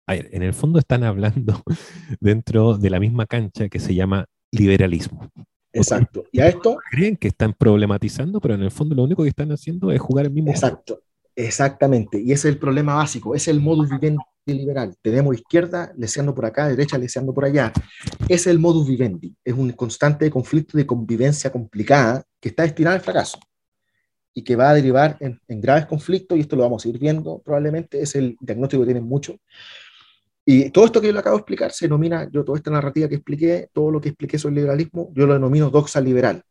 [0.07, 1.63] en el fondo están hablando
[2.19, 5.29] dentro de la misma cancha que se llama liberalismo.
[5.71, 6.25] Exacto.
[6.31, 6.77] Y a esto...
[6.91, 10.25] Creen que están problematizando, pero en el fondo lo único que están haciendo es jugar
[10.25, 11.01] el mismo Exacto.
[11.35, 12.21] Exactamente.
[12.21, 14.93] Y ese es el problema básico, es el modus vivendi liberal.
[15.01, 17.73] Tenemos izquierda leseando por acá, derecha leseando por allá.
[18.29, 19.35] Es el modus vivendi.
[19.43, 23.39] Es un constante conflicto de convivencia complicada que está destinado al fracaso
[24.33, 27.39] y que va a derivar en, graves conflictos, y esto lo vamos a ir viendo
[27.39, 29.37] probablemente, es el diagnóstico que tienen mucho.
[30.45, 33.07] Y todo esto que yo le acabo de explicar se denomina, yo toda esta narrativa
[33.07, 36.43] que expliqué, todo lo que expliqué sobre el liberalismo, yo lo denomino doxa liberal.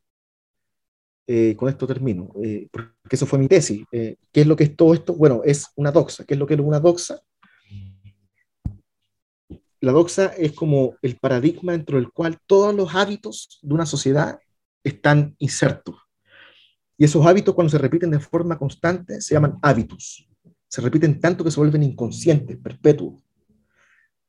[1.27, 3.85] Eh, con esto termino, eh, porque eso fue mi tesis.
[3.93, 5.15] Eh, ¿Qué es lo que es todo esto?
[5.15, 6.25] Bueno, es una doxa.
[6.25, 7.21] ¿Qué es lo que es una doxa?
[9.81, 14.39] La doxa es como el paradigma dentro del cual todos los hábitos de una sociedad
[14.85, 15.97] están insertos.
[17.03, 20.25] Y esos hábitos, cuando se repiten de forma constante, se llaman hábitos.
[20.69, 23.21] Se repiten tanto que se vuelven inconscientes, perpetuos.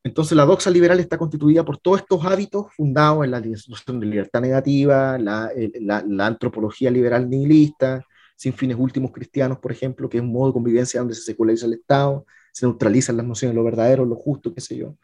[0.04, 4.08] Entonces, la doxa liberal está constituida por todos estos hábitos fundados en la institución de
[4.08, 8.04] libertad negativa, la, la, antropología liberal nihilista,
[8.36, 11.68] sin fines últimos cristianos, por ejemplo, que es un modo de convivencia donde se seculariza
[11.68, 14.98] el Estado, se neutralizan las nociones de lo verdadero, lo justo, qué sé yo.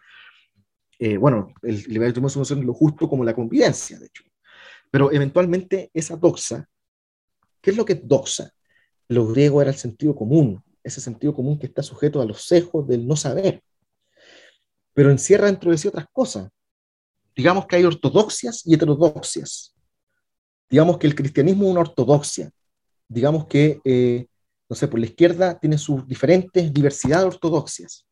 [0.97, 4.23] Eh, bueno, el liberalismo es una noción de lo justo como la convivencia, de hecho.
[4.89, 6.67] Pero eventualmente esa doxa
[7.61, 8.51] ¿Qué es lo que es doxa?
[9.07, 12.87] Lo griego era el sentido común, ese sentido común que está sujeto a los sesgos
[12.87, 13.63] del no saber,
[14.93, 16.49] pero encierra dentro de sí otras cosas.
[17.35, 19.73] Digamos que hay ortodoxias y heterodoxias.
[20.69, 22.51] Digamos que el cristianismo es una ortodoxia.
[23.07, 24.27] Digamos que, eh,
[24.67, 28.05] no sé, por la izquierda tiene sus diferentes diversidad de ortodoxias.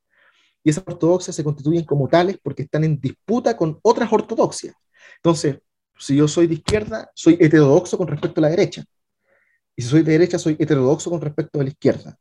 [0.64, 4.76] Y esas ortodoxias se constituyen como tales porque están en disputa con otras ortodoxias.
[5.18, 5.60] Entonces,
[5.98, 8.84] si yo soy de izquierda, soy heterodoxo con respecto a la derecha.
[9.78, 12.18] Y si soy de derecha, soy heterodoxo con respecto a la izquierda.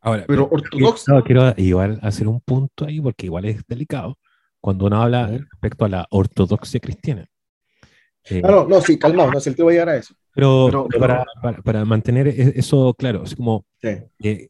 [0.00, 1.22] Ahora, pero ortodoxo.
[1.24, 4.16] quiero igual hacer un punto ahí porque igual es delicado
[4.60, 7.26] cuando uno habla respecto a la ortodoxia cristiana.
[8.24, 10.14] Eh, no, no, sí, calmado, no sé que voy a llegar a eso.
[10.34, 11.24] Pero, para,
[11.62, 14.48] para, mantener e-, eso claro, es como eh,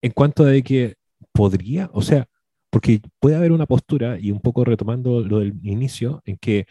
[0.00, 0.96] en cuanto de que
[1.32, 2.26] podría, o sea,
[2.70, 6.66] porque puede haber una postura, y un poco retomando lo del inicio, en que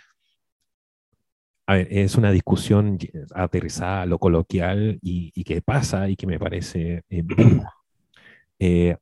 [1.71, 2.97] a ver, es una discusión
[3.33, 7.23] aterrizada lo coloquial y, y que pasa y que me parece eh,
[8.59, 8.97] eh,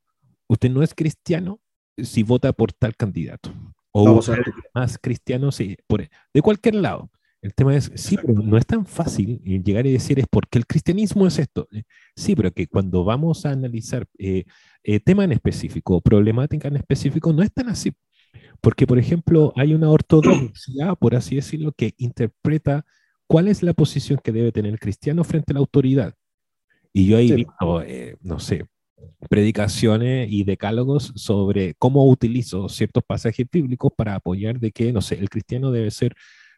[0.47, 1.59] usted no es cristiano
[1.97, 3.51] si vota por tal candidato.
[3.91, 4.21] O
[4.75, 7.09] más cristianos, sí, por, de cualquier lado.
[7.41, 10.59] El tema es, sí, pero no es tan fácil eh, llegar y decir es porque
[10.59, 11.67] el cristianismo es esto.
[12.15, 14.45] Sí, pero que cuando vamos a analizar eh,
[15.03, 17.93] tema en específico, problemática en específico, no es tan así.
[18.61, 22.85] Porque, por ejemplo, hay una ortodoxia, por así decirlo, que interpreta
[23.27, 26.13] cuál es la posición que debe tener el cristiano frente a la autoridad.
[26.91, 27.83] Y yo he visto,
[28.21, 28.65] no sé,
[29.29, 35.15] predicaciones y decálogos sobre cómo utilizo ciertos pasajes bíblicos para apoyar de que, no sé,
[35.15, 36.15] el cristiano debe ser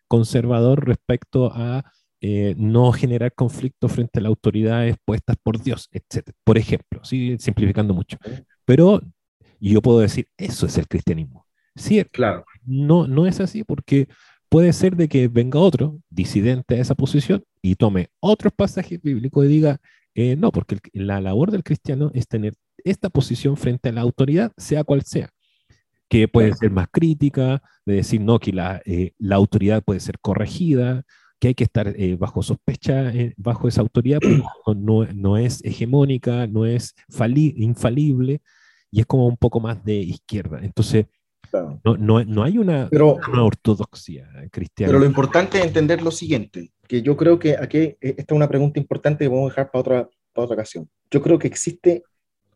[0.07, 1.83] conservador respecto a
[2.21, 6.31] eh, no generar conflicto frente a las autoridades puestas por Dios, etc.
[6.43, 7.35] Por ejemplo, ¿sí?
[7.39, 8.17] simplificando mucho.
[8.65, 9.01] Pero
[9.59, 11.47] yo puedo decir, eso es el cristianismo.
[11.75, 12.45] Sí, claro.
[12.65, 14.07] No, no es así porque
[14.49, 19.45] puede ser de que venga otro disidente a esa posición y tome otros pasajes bíblicos
[19.45, 19.79] y diga,
[20.13, 22.53] eh, no, porque la labor del cristiano es tener
[22.83, 25.29] esta posición frente a la autoridad, sea cual sea
[26.11, 30.19] que puede ser más crítica, de decir, no, que la, eh, la autoridad puede ser
[30.19, 31.03] corregida,
[31.39, 34.41] que hay que estar eh, bajo sospecha, eh, bajo esa autoridad, porque
[34.75, 36.93] no, no, es hegemónica, no es
[37.55, 38.41] infalible,
[38.91, 40.59] y es como un poco más de izquierda.
[40.61, 41.05] Entonces,
[41.51, 44.89] no, no, no, hay una, una, ortodoxia cristiana.
[44.89, 48.47] Pero lo importante es entender lo siguiente, que yo creo que aquí, esta es una
[48.47, 50.89] pregunta importante que vamos a dejar para otra, para otra ocasión.
[51.09, 52.03] Yo creo que existe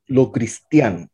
[0.08, 1.08] lo cristiano,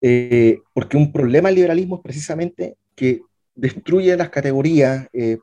[0.00, 3.22] eh, porque un problema del liberalismo es precisamente que
[3.54, 5.38] destruye las categorías, eh,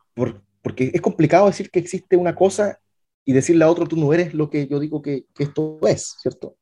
[0.61, 2.79] porque es complicado decir que existe una cosa
[3.25, 6.55] y decirle a otro, tú no eres lo que yo digo que, esto es, ¿cierto?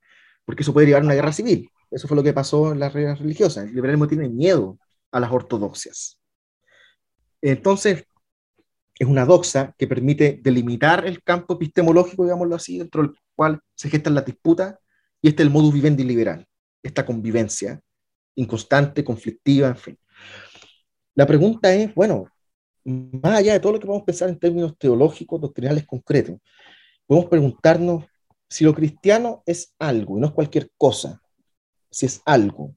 [0.46, 1.70] Porque eso puede llevar a una guerra civil.
[1.93, 3.65] Eso fue lo que pasó en las reglas religiosas.
[3.65, 4.77] El liberalismo tiene miedo
[5.12, 6.19] a las ortodoxias.
[7.41, 8.06] Entonces,
[8.97, 13.89] es una doxa que permite delimitar el campo epistemológico, digámoslo así, dentro del cual se
[13.89, 14.75] gestan las disputas,
[15.21, 16.47] y este es el modus vivendi liberal
[16.84, 17.82] esta convivencia
[18.36, 19.99] inconstante, conflictiva, en fin.
[21.15, 22.25] La pregunta es, bueno,
[22.84, 26.38] más allá de todo lo que podemos pensar en términos teológicos, doctrinales concretos,
[27.08, 28.06] podemos preguntarnos
[28.49, 31.21] si lo cristiano es algo y no es cualquier cosa,
[31.93, 32.75] si es algo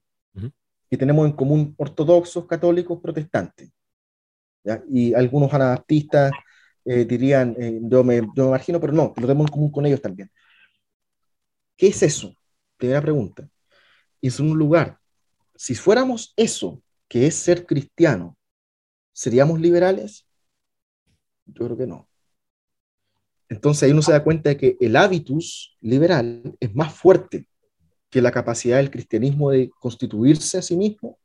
[0.89, 3.69] que tenemos en común ortodoxos, católicos, protestantes.
[4.89, 6.31] Y algunos anabaptistas
[6.85, 9.85] eh, dirían, eh, yo, me, yo me imagino, pero no, lo tenemos en común con
[9.85, 10.31] ellos también.
[11.75, 12.33] ¿Qué es eso?
[12.77, 13.49] Primera pregunta
[14.21, 14.99] es un lugar.
[15.55, 18.37] Si fuéramos eso, que es ser cristiano,
[19.11, 20.27] ¿seríamos liberales?
[21.45, 22.09] Yo creo que no.
[23.49, 27.47] Entonces ahí uno se da cuenta de que el hábitus liberal es más fuerte
[28.09, 31.17] que la capacidad del cristianismo de constituirse a sí mismo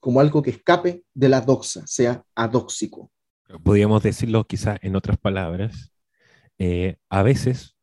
[0.00, 3.10] como algo que escape de la doxa, sea adóxico.
[3.62, 5.92] Podríamos decirlo quizá en otras palabras,
[6.58, 7.76] eh, a veces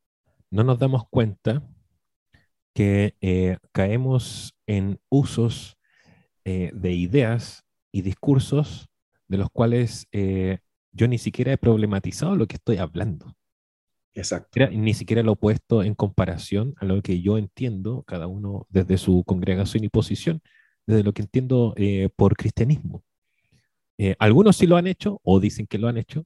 [0.49, 1.63] no nos damos cuenta
[2.73, 5.77] que eh, caemos en usos
[6.45, 8.87] eh, de ideas y discursos
[9.27, 10.07] de los cuales
[10.93, 13.35] yo ni siquiera he problematizado lo que estoy hablando.
[14.17, 14.59] Exacto.
[14.71, 18.97] Ni siquiera lo he puesto en comparación a lo que yo entiendo, cada uno desde
[18.97, 20.41] su congregación y posición,
[20.87, 21.75] desde lo que entiendo
[22.15, 23.03] por cristianismo.
[24.17, 26.25] algunos sí lo han hecho o dicen que lo han hecho,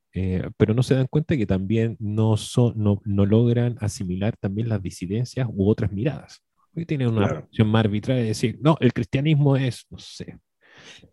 [0.56, 4.82] pero no se dan cuenta que también no, son, no, no, logran asimilar también las
[4.82, 6.41] disidencias u otras miradas.
[6.73, 10.38] Hoy tiene una posición más arbitraria de decir, no, el cristianismo es, no sé.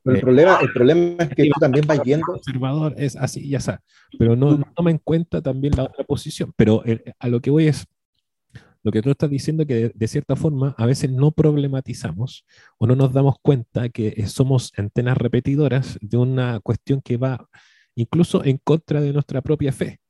[0.02, 2.26] Pero el, eh, problema, el problema es que tú también vas viendo.
[2.26, 3.82] conservador es así, ya está.
[4.18, 6.52] Pero no, no toma en cuenta también la otra posición.
[6.56, 7.86] Pero eh, a lo que voy es,
[8.82, 12.46] lo que tú estás diciendo que de, cierta forma a veces no problematizamos
[12.78, 17.48] o no nos damos cuenta que somos antenas repetidoras de una cuestión que va
[17.94, 20.00] incluso en contra de nuestra propia fe,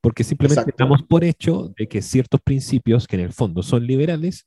[0.00, 4.46] porque simplemente estamos por hecho de que ciertos principios que en el fondo son liberales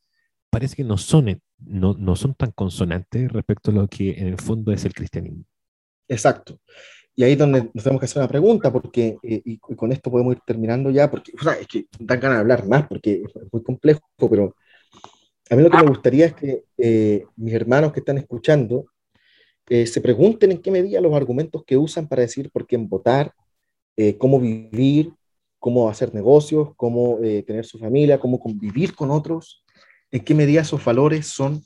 [0.50, 4.38] parece que no son, no, no son tan consonantes respecto a lo que en el
[4.38, 5.44] fondo es el cristianismo.
[6.08, 6.60] Exacto.
[7.20, 10.12] Y ahí es donde nos tenemos que hacer una pregunta, porque, eh, y, con esto
[10.12, 13.24] podemos ir terminando ya, porque o sea, es que dan ganas de hablar más, porque
[13.26, 14.56] es muy complejo, pero
[15.50, 18.86] a mí lo que me gustaría es que eh, mis hermanos que están escuchando
[19.68, 23.34] eh, se pregunten en qué medida los argumentos que usan para decir por quién votar,
[24.20, 25.12] cómo vivir,
[25.58, 29.66] cómo hacer negocios, cómo tener su familia, cómo convivir con otros,
[30.12, 31.64] en qué medida esos valores son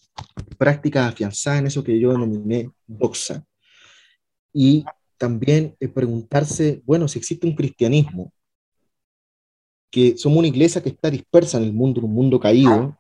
[0.58, 3.46] prácticas afianzadas en eso que yo denominé doxa.
[4.54, 4.84] Y
[5.18, 8.34] también eh, preguntarse, bueno, si existe un cristianismo,
[9.92, 12.98] que somos una iglesia que está dispersa en el mundo, en un mundo caído,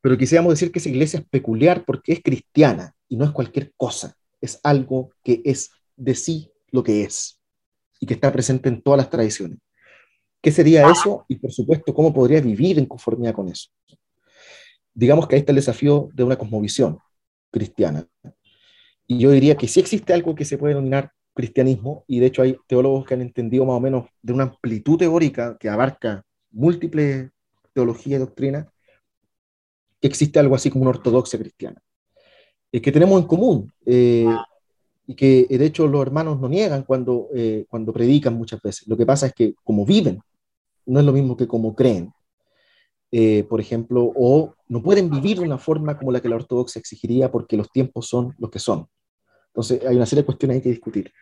[0.00, 3.72] pero quisiéramos decir que esa iglesia es peculiar porque es cristiana y no es cualquier
[3.76, 7.40] cosa, es algo que es de sí lo que es
[8.00, 9.58] y que está presente en todas las tradiciones.
[10.42, 11.24] ¿Qué sería eso?
[11.28, 13.70] Y por supuesto, ¿cómo podría vivir en conformidad con eso?
[14.96, 16.98] Digamos que ahí está el desafío de una cosmovisión
[17.50, 18.06] cristiana.
[19.06, 22.42] Y yo diría que sí existe algo que se puede denominar cristianismo, y de hecho
[22.42, 27.30] hay teólogos que han entendido más o menos de una amplitud teórica que abarca múltiples
[27.74, 28.66] teologías y doctrinas,
[30.00, 31.80] que existe algo así como una ortodoxia cristiana,
[32.72, 34.34] es que tenemos en común, eh,
[35.06, 38.88] y que de hecho los hermanos no niegan cuando, eh, cuando predican muchas veces.
[38.88, 40.20] Lo que pasa es que como viven,
[40.86, 42.12] no es lo mismo que como creen.
[43.12, 46.80] Eh, por ejemplo, o no pueden vivir de una forma como la que la ortodoxia
[46.80, 48.88] exigiría porque los tiempos son los que son.
[49.48, 51.12] Entonces, hay una serie de cuestiones ahí que discutir.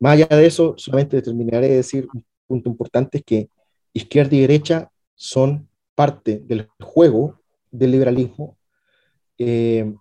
[0.00, 3.50] Más allá de eso, solamente terminaré de decir un punto importante, es que
[3.92, 7.40] izquierda y derecha son parte del juego
[7.70, 8.56] del liberalismo,
[9.38, 9.92] eh,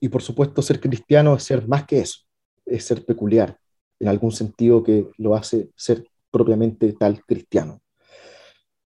[0.00, 2.20] y por supuesto ser cristiano es ser más que eso,
[2.64, 3.58] es ser peculiar,
[3.98, 7.80] en algún sentido que lo hace ser propiamente tal cristiano.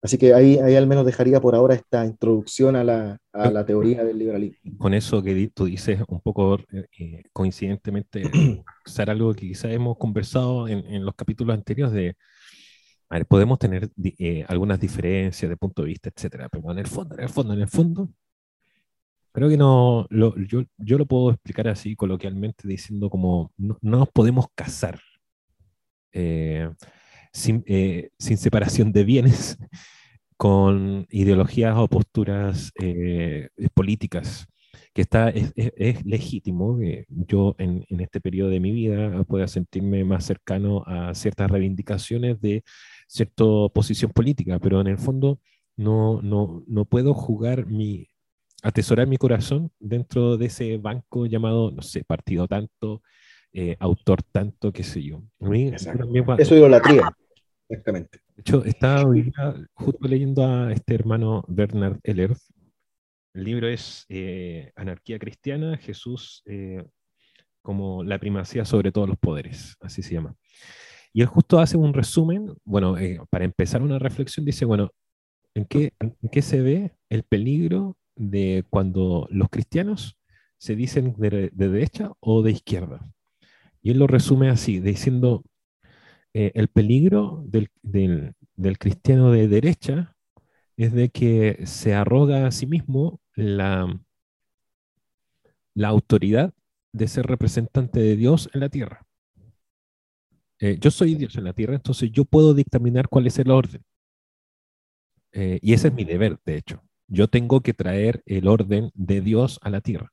[0.01, 3.65] Así que ahí, ahí al menos dejaría por ahora esta introducción a la, a la
[3.65, 4.77] teoría del liberalismo.
[4.77, 8.23] Con eso que tú dices, un poco eh, coincidentemente,
[8.85, 12.15] ser algo que quizás hemos conversado en, en, los capítulos anteriores de,
[13.09, 13.89] a ver, podemos tener
[14.19, 17.53] eh, algunas diferencias de punto de vista, etcétera, pero en el fondo, en el fondo,
[17.53, 18.09] en el fondo,
[19.33, 23.97] creo que no, lo, yo, yo lo puedo explicar así coloquialmente diciendo como no, no
[23.99, 24.99] nos podemos casar.
[26.13, 26.69] Eh,
[27.31, 29.57] sin, eh, sin separación de bienes,
[30.37, 34.47] con ideologías o posturas eh, políticas,
[34.93, 39.23] que está, es, es, es legítimo que yo en, en, este periodo de mi vida
[39.25, 42.63] pueda sentirme más cercano a ciertas reivindicaciones de
[43.07, 45.39] cierta posición política, pero en el fondo
[45.75, 48.07] no, no, no puedo jugar mi,
[48.63, 53.01] atesorar mi corazón dentro de ese banco llamado, no sé, partido tanto,
[53.53, 55.21] eh, autor tanto, qué sé yo.
[55.39, 55.91] Eso
[56.37, 57.11] es idolatría.
[57.69, 58.19] Exactamente.
[58.35, 59.03] De hecho, estaba
[59.73, 62.35] justo leyendo a este hermano Bernard Eller.
[63.33, 66.83] El libro es eh, Anarquía Cristiana, Jesús eh,
[67.61, 70.35] como la primacía sobre todos los poderes, así se llama.
[71.13, 74.91] Y él justo hace un resumen, bueno, eh, para empezar una reflexión, dice, bueno,
[75.53, 80.17] ¿en qué, ¿en qué se ve el peligro de cuando los cristianos
[80.57, 83.11] se dicen de, de derecha o de izquierda?
[83.81, 85.43] Y él lo resume así, diciendo,
[86.33, 90.15] eh, el peligro del, del, cristiano de derecha
[90.77, 93.99] es de que se arroga a sí mismo la,
[95.73, 96.53] la autoridad
[96.93, 99.05] de ser representante de Dios en la tierra.
[100.59, 103.83] Eh, yo soy Dios en la tierra, entonces yo puedo dictaminar cuál es el orden.
[105.31, 106.83] Eh, y ese es mi deber, de hecho.
[107.07, 110.11] Yo tengo que traer el orden de Dios a la tierra.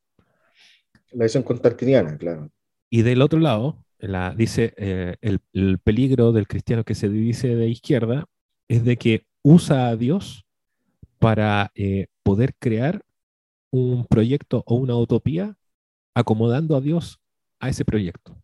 [1.12, 2.50] La visión contartiniana, claro.
[2.90, 7.54] Y del otro lado, la, dice, eh, el, el, peligro del cristiano que se dice
[7.56, 8.26] de izquierda
[8.68, 10.46] es de que usa a Dios
[11.18, 13.02] para eh, poder crear
[13.70, 15.56] un proyecto o una utopía
[16.14, 17.20] acomodando a Dios
[17.60, 18.36] a ese proyecto.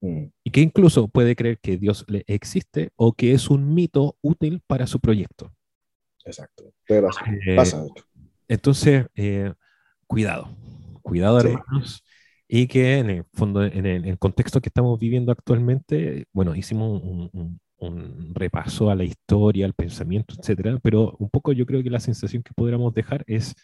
[0.00, 0.26] Mm.
[0.44, 4.62] Y que incluso puede creer que Dios le existe o que es un mito útil
[4.66, 5.52] para su proyecto.
[6.24, 6.72] Exacto.
[6.88, 7.84] Eh, pasa.
[8.48, 9.52] Entonces, eh,
[10.06, 10.48] cuidado,
[11.02, 11.48] cuidado, sí.
[11.48, 12.04] hermanos
[12.48, 17.02] y que en el fondo, en el, el, contexto que estamos viviendo actualmente, bueno, hicimos
[17.02, 21.82] un, un, un, repaso a la historia, al pensamiento, etcétera, pero un poco yo creo
[21.82, 23.54] que la sensación que podríamos dejar es,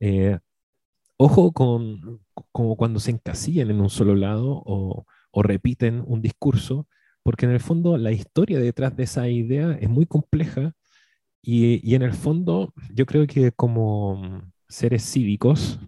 [0.00, 0.38] eh,
[1.18, 2.20] ojo con
[2.52, 6.88] como cuando se encasillan en un solo lado o, o repiten un discurso,
[7.22, 10.72] porque en el fondo la historia detrás de esa idea es muy compleja
[11.42, 15.78] y, y en el fondo yo creo que como seres cívicos,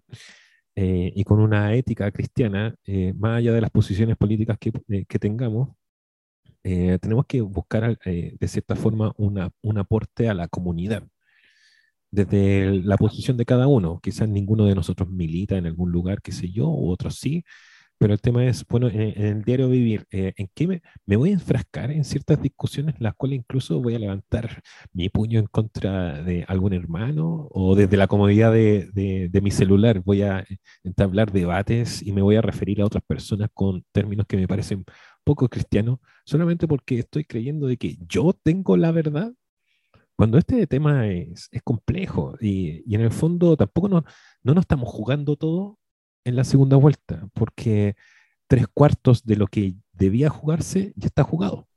[0.81, 5.05] eh, y con una ética cristiana, eh, más allá de las posiciones políticas que, eh,
[5.09, 5.71] que tengamos,
[6.65, 11.05] eh, tenemos que buscar eh, de cierta forma una, un aporte a la comunidad.
[12.11, 16.33] Desde la posición de cada uno, quizás ninguno de nosotros milita en algún lugar, qué
[16.33, 17.45] sé yo, u otros sí,
[17.99, 21.17] pero el tema es, bueno, en, en el diario vivir, eh, ¿en qué me, me,
[21.17, 25.47] voy a enfrascar en ciertas discusiones las cuales incluso voy a levantar mi puño en
[25.47, 30.45] contra de algún hermano o desde la comodidad de, de, de mi celular voy a
[30.85, 34.85] entablar debates y me voy a referir a otras personas con términos que me parecen
[35.25, 39.33] poco cristianos, solamente porque estoy creyendo de que yo tengo la verdad?
[40.17, 44.05] Cuando este tema es, es complejo y, y, en el fondo tampoco no,
[44.43, 45.79] no nos estamos jugando todo
[46.29, 47.97] en la segunda vuelta, porque
[48.47, 51.69] tres cuartos de lo que debía jugarse ya está jugado.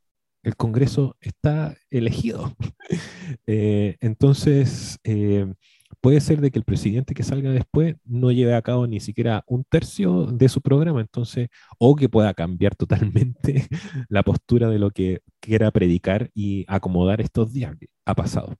[0.42, 2.54] El Congreso está elegido.
[3.46, 5.52] eh, entonces, eh,
[6.00, 9.44] puede ser de que el presidente que salga después no lleve a cabo ni siquiera
[9.46, 11.48] un tercio de su programa, entonces,
[11.78, 13.68] o que pueda cambiar totalmente
[14.08, 17.76] la postura de lo que quiera predicar y acomodar estos días.
[18.04, 18.54] Ha pasado.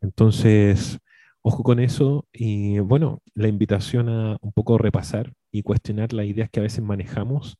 [0.00, 0.98] Entonces,
[1.42, 6.50] Ojo con eso y bueno, la invitación a un poco repasar y cuestionar las ideas
[6.50, 7.56] que a veces manejamos.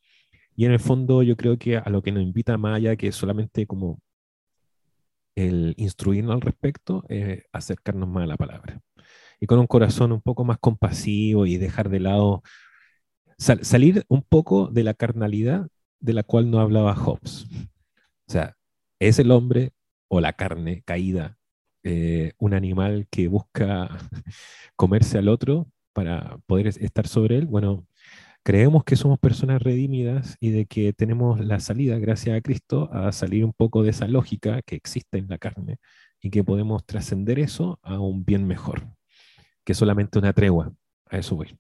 [0.55, 3.67] Y en el fondo yo creo que a lo que nos invita allá que solamente
[3.67, 4.01] como
[5.35, 8.81] el instruirnos al respecto, es acercarnos más a la palabra.
[9.41, 12.43] Y con un corazón un poco más compasivo y dejar de lado,
[13.39, 15.69] salir un poco de la carnalidad
[16.01, 17.47] de la cual no hablaba Hobbes.
[18.29, 18.57] O sea,
[18.99, 19.73] es el hombre
[20.09, 21.39] o la carne caída,
[21.83, 23.89] eh, un animal que busca
[24.77, 27.47] comerse al otro para poder estar sobre él.
[27.47, 27.87] Bueno,
[28.43, 33.13] creemos que somos personas redimidas y de que tenemos la salida, gracias a Cristo, a
[33.13, 35.79] salir un poco de esa lógica que existe en la carne
[36.21, 38.89] y que podemos trascender eso a un bien mejor,
[39.65, 40.73] que solamente una tregua.
[41.07, 41.59] A eso voy.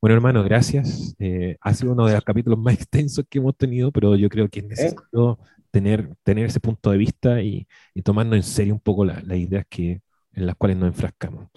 [0.00, 1.14] Bueno, hermano, gracias.
[1.18, 4.48] Eh, ha sido uno de los capítulos más extensos que hemos tenido, pero yo creo
[4.48, 5.38] que es necesario
[5.70, 9.64] tener, tener ese punto de vista y, y tomando en serio un poco las ideas
[9.68, 10.00] que,
[10.32, 11.48] en las cuales nos enfrascamos.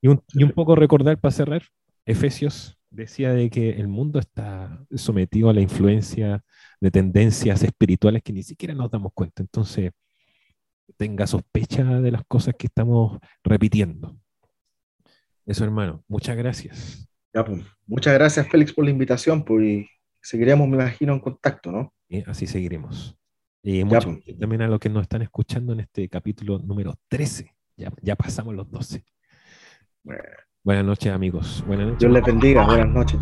[0.00, 1.62] Y un, y un poco recordar para cerrar,
[2.04, 6.44] Efesios decía de que el mundo está sometido a la influencia
[6.80, 9.42] de tendencias espirituales que ni siquiera nos damos cuenta.
[9.42, 9.92] Entonces,
[10.96, 14.16] tenga sospecha de las cosas que estamos repitiendo.
[15.46, 16.04] Eso, hermano.
[16.08, 17.08] Muchas gracias.
[17.32, 19.44] Pues, muchas gracias, Félix, por la invitación.
[19.44, 19.86] Pues,
[20.20, 21.94] seguiremos, me imagino, en contacto, ¿no?
[22.26, 23.16] así seguiremos.
[23.62, 24.16] Y muchas pues.
[24.16, 27.54] gracias también a los que nos están escuchando en este capítulo número 13.
[27.76, 29.04] Ya, ya pasamos los 12.
[30.64, 31.64] Buenas noches, amigos.
[31.66, 32.00] Buenas noches.
[32.00, 32.66] Dios les bendiga.
[32.66, 33.20] Buenas noches.